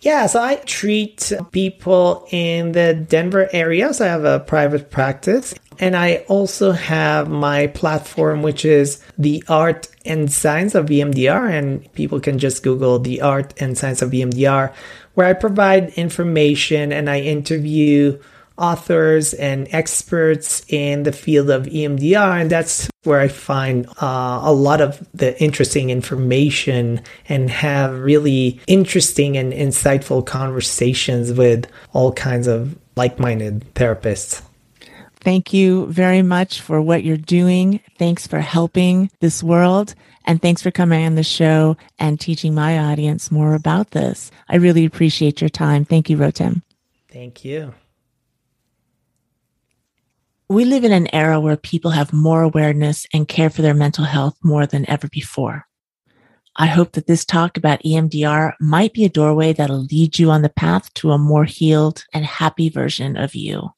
Yeah, 0.00 0.26
so 0.26 0.42
I 0.42 0.56
treat 0.56 1.32
people 1.50 2.26
in 2.30 2.72
the 2.72 2.92
Denver 2.92 3.48
area. 3.52 3.94
So 3.94 4.04
I 4.04 4.08
have 4.08 4.24
a 4.24 4.40
private 4.40 4.90
practice. 4.90 5.54
And 5.78 5.96
I 5.96 6.24
also 6.28 6.72
have 6.72 7.28
my 7.28 7.68
platform, 7.68 8.42
which 8.42 8.64
is 8.64 9.02
the 9.16 9.42
art 9.48 9.88
and 10.04 10.30
science 10.30 10.74
of 10.74 10.86
EMDR. 10.86 11.50
And 11.50 11.90
people 11.94 12.20
can 12.20 12.38
just 12.38 12.62
Google 12.62 12.98
the 12.98 13.22
art 13.22 13.54
and 13.60 13.78
science 13.78 14.02
of 14.02 14.10
EMDR, 14.10 14.74
where 15.14 15.26
I 15.26 15.32
provide 15.32 15.88
information 15.94 16.92
and 16.92 17.08
I 17.08 17.20
interview 17.20 18.18
authors 18.56 19.34
and 19.34 19.68
experts 19.72 20.64
in 20.68 21.02
the 21.02 21.12
field 21.12 21.50
of 21.50 21.64
EMDR. 21.66 22.40
And 22.40 22.50
that's 22.50 22.88
where 23.02 23.20
I 23.20 23.28
find 23.28 23.86
uh, 24.00 24.40
a 24.42 24.52
lot 24.52 24.80
of 24.80 25.06
the 25.12 25.40
interesting 25.42 25.90
information 25.90 27.02
and 27.28 27.50
have 27.50 27.98
really 28.00 28.60
interesting 28.66 29.36
and 29.36 29.52
insightful 29.52 30.24
conversations 30.24 31.32
with 31.32 31.66
all 31.92 32.12
kinds 32.12 32.46
of 32.46 32.76
like 32.96 33.18
minded 33.18 33.64
therapists. 33.74 34.42
Thank 35.20 35.52
you 35.54 35.86
very 35.86 36.22
much 36.22 36.60
for 36.60 36.82
what 36.82 37.02
you're 37.02 37.16
doing. 37.16 37.80
Thanks 37.98 38.26
for 38.26 38.40
helping 38.40 39.10
this 39.20 39.42
world. 39.42 39.94
And 40.26 40.40
thanks 40.40 40.62
for 40.62 40.70
coming 40.70 41.04
on 41.04 41.14
the 41.14 41.22
show 41.22 41.76
and 41.98 42.20
teaching 42.20 42.54
my 42.54 42.78
audience 42.78 43.30
more 43.30 43.54
about 43.54 43.90
this. 43.90 44.30
I 44.48 44.56
really 44.56 44.84
appreciate 44.84 45.40
your 45.40 45.50
time. 45.50 45.84
Thank 45.84 46.08
you, 46.08 46.16
Rotem. 46.16 46.62
Thank 47.10 47.44
you. 47.44 47.74
We 50.48 50.66
live 50.66 50.84
in 50.84 50.92
an 50.92 51.12
era 51.14 51.40
where 51.40 51.56
people 51.56 51.92
have 51.92 52.12
more 52.12 52.42
awareness 52.42 53.06
and 53.14 53.26
care 53.26 53.48
for 53.48 53.62
their 53.62 53.72
mental 53.72 54.04
health 54.04 54.36
more 54.42 54.66
than 54.66 54.88
ever 54.90 55.08
before. 55.08 55.66
I 56.56 56.66
hope 56.66 56.92
that 56.92 57.06
this 57.06 57.24
talk 57.24 57.56
about 57.56 57.82
EMDR 57.82 58.52
might 58.60 58.92
be 58.92 59.04
a 59.04 59.08
doorway 59.08 59.54
that'll 59.54 59.84
lead 59.84 60.18
you 60.18 60.30
on 60.30 60.42
the 60.42 60.50
path 60.50 60.92
to 60.94 61.12
a 61.12 61.18
more 61.18 61.44
healed 61.44 62.04
and 62.12 62.26
happy 62.26 62.68
version 62.68 63.16
of 63.16 63.34
you. 63.34 63.70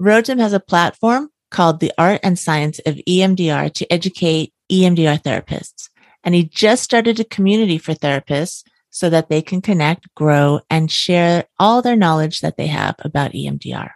Rotem 0.00 0.40
has 0.40 0.54
a 0.54 0.60
platform 0.60 1.28
called 1.50 1.78
The 1.78 1.92
Art 1.98 2.20
and 2.22 2.38
Science 2.38 2.80
of 2.86 3.00
EMDR 3.06 3.72
to 3.74 3.92
educate 3.92 4.54
EMDR 4.70 5.22
therapists. 5.22 5.90
And 6.24 6.34
he 6.34 6.44
just 6.44 6.82
started 6.82 7.20
a 7.20 7.24
community 7.24 7.76
for 7.76 7.92
therapists 7.92 8.64
so 8.88 9.10
that 9.10 9.28
they 9.28 9.42
can 9.42 9.60
connect, 9.60 10.12
grow, 10.14 10.60
and 10.70 10.90
share 10.90 11.44
all 11.58 11.82
their 11.82 11.96
knowledge 11.96 12.40
that 12.40 12.56
they 12.56 12.68
have 12.68 12.94
about 13.00 13.32
EMDR. 13.32 13.90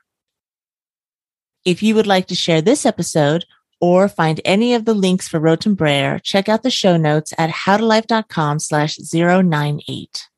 If 1.66 1.82
you 1.82 1.96
would 1.96 2.06
like 2.06 2.28
to 2.28 2.36
share 2.36 2.62
this 2.62 2.86
episode 2.86 3.44
or 3.80 4.08
find 4.08 4.40
any 4.44 4.74
of 4.74 4.84
the 4.84 4.94
links 4.94 5.26
for 5.26 5.40
Rotem 5.40 5.76
Brayer, 5.76 6.20
check 6.20 6.48
out 6.48 6.62
the 6.62 6.70
show 6.70 6.96
notes 6.96 7.34
at 7.36 7.50
howtolife.com 7.50 8.60
slash 8.60 8.96
098. 9.12 10.28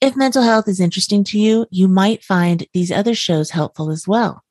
If 0.00 0.16
mental 0.16 0.42
health 0.42 0.66
is 0.66 0.80
interesting 0.80 1.22
to 1.24 1.38
you, 1.38 1.66
you 1.70 1.86
might 1.86 2.24
find 2.24 2.66
these 2.74 2.90
other 2.90 3.14
shows 3.14 3.50
helpful 3.50 3.92
as 3.92 4.08
well. 4.08 4.42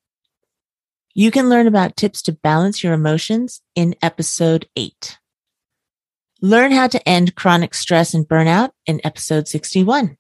You 1.14 1.30
can 1.30 1.50
learn 1.50 1.68
about 1.68 1.98
tips 1.98 2.22
to 2.24 2.32
balance 2.32 2.82
your 2.82 2.94
emotions 2.94 3.62
in 3.76 3.96
episode 4.02 4.70
8. 4.78 5.20
Learn 6.42 6.72
how 6.72 6.88
to 6.88 7.10
end 7.10 7.36
chronic 7.36 7.74
stress 7.74 8.14
and 8.14 8.26
burnout 8.26 8.70
in 8.86 9.02
episode 9.04 9.50
61. 9.50 10.16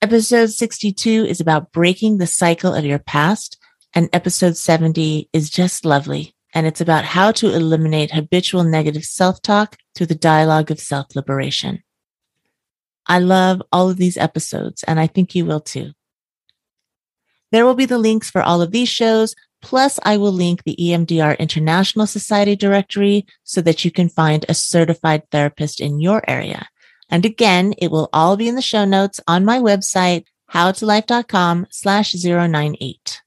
Episode 0.00 0.48
62 0.48 1.26
is 1.28 1.40
about 1.40 1.72
breaking 1.72 2.16
the 2.16 2.26
cycle 2.26 2.74
of 2.74 2.86
your 2.86 2.98
past 2.98 3.58
and 3.94 4.08
episode 4.12 4.56
70 4.56 5.28
is 5.32 5.50
just 5.50 5.84
lovely. 5.84 6.34
And 6.54 6.66
it's 6.66 6.80
about 6.80 7.04
how 7.04 7.32
to 7.32 7.54
eliminate 7.54 8.12
habitual 8.12 8.64
negative 8.64 9.04
self 9.04 9.40
talk 9.40 9.76
through 9.94 10.06
the 10.06 10.14
dialogue 10.14 10.70
of 10.70 10.80
self 10.80 11.14
liberation. 11.14 11.82
I 13.06 13.18
love 13.18 13.62
all 13.72 13.88
of 13.90 13.96
these 13.96 14.16
episodes, 14.16 14.82
and 14.84 15.00
I 15.00 15.06
think 15.06 15.34
you 15.34 15.44
will 15.44 15.60
too. 15.60 15.92
There 17.52 17.64
will 17.64 17.74
be 17.74 17.86
the 17.86 17.98
links 17.98 18.30
for 18.30 18.42
all 18.42 18.62
of 18.62 18.70
these 18.70 18.88
shows. 18.88 19.34
Plus, 19.62 19.98
I 20.04 20.16
will 20.16 20.32
link 20.32 20.62
the 20.62 20.76
EMDR 20.80 21.38
International 21.38 22.06
Society 22.06 22.56
directory 22.56 23.26
so 23.44 23.60
that 23.60 23.84
you 23.84 23.90
can 23.90 24.08
find 24.08 24.46
a 24.48 24.54
certified 24.54 25.22
therapist 25.30 25.80
in 25.80 26.00
your 26.00 26.22
area. 26.28 26.68
And 27.10 27.26
again, 27.26 27.74
it 27.78 27.90
will 27.90 28.08
all 28.12 28.36
be 28.36 28.48
in 28.48 28.54
the 28.54 28.62
show 28.62 28.84
notes 28.84 29.20
on 29.26 29.44
my 29.44 29.58
website, 29.58 30.24
howtolife.com 30.52 31.66
slash 31.70 32.14
098. 32.14 33.20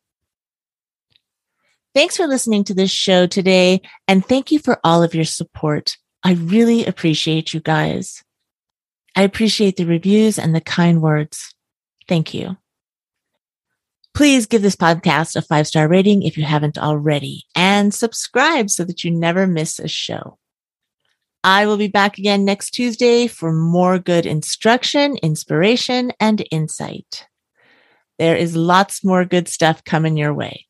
Thanks 1.94 2.18
for 2.18 2.26
listening 2.26 2.64
to 2.66 2.74
this 2.74 2.90
show 2.90 3.28
today. 3.28 3.82
And 4.08 4.26
thank 4.26 4.52
you 4.52 4.60
for 4.60 4.80
all 4.84 5.04
of 5.04 5.14
your 5.14 5.26
support. 5.26 5.96
I 6.24 6.34
really 6.34 6.86
appreciate 6.86 7.54
you 7.54 7.60
guys. 7.60 8.24
I 9.16 9.22
appreciate 9.22 9.78
the 9.78 9.86
reviews 9.86 10.40
and 10.40 10.56
the 10.56 10.62
kind 10.62 11.02
words. 11.02 11.54
Thank 12.08 12.34
you. 12.34 12.58
Please 14.16 14.46
give 14.46 14.62
this 14.62 14.76
podcast 14.76 15.36
a 15.36 15.42
five 15.42 15.68
star 15.68 15.88
rating 15.88 16.24
if 16.24 16.38
you 16.38 16.44
haven't 16.44 16.78
already 16.78 17.44
and 17.56 17.94
subscribe 17.94 18.70
so 18.70 18.84
that 18.84 19.04
you 19.04 19.12
never 19.12 19.46
miss 19.46 19.80
a 19.80 19.88
show. 19.88 20.38
I 21.44 21.66
will 21.66 21.78
be 21.78 21.88
back 21.88 22.18
again 22.18 22.46
next 22.46 22.72
Tuesday 22.72 23.28
for 23.28 23.52
more 23.52 24.00
good 24.00 24.26
instruction, 24.26 25.18
inspiration, 25.18 26.12
and 26.20 26.48
insight. 26.52 27.28
There 28.18 28.36
is 28.36 28.56
lots 28.56 29.04
more 29.04 29.26
good 29.26 29.48
stuff 29.48 29.84
coming 29.84 30.16
your 30.16 30.34
way. 30.34 30.68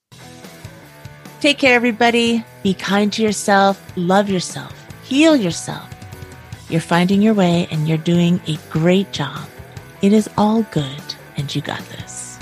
Take 1.44 1.58
care, 1.58 1.76
everybody. 1.76 2.42
Be 2.64 2.74
kind 2.74 3.12
to 3.12 3.22
yourself, 3.22 3.76
love 3.98 4.30
yourself, 4.30 4.72
heal 5.04 5.36
yourself. 5.36 5.90
You're 6.70 6.80
finding 6.80 7.22
your 7.22 7.34
way 7.34 7.68
and 7.70 7.86
you're 7.86 7.98
doing 7.98 8.40
a 8.48 8.58
great 8.70 9.12
job. 9.12 9.50
It 10.02 10.14
is 10.14 10.30
all 10.38 10.64
good, 10.72 11.04
and 11.36 11.54
you 11.54 11.62
got 11.62 11.82
this. 11.90 12.33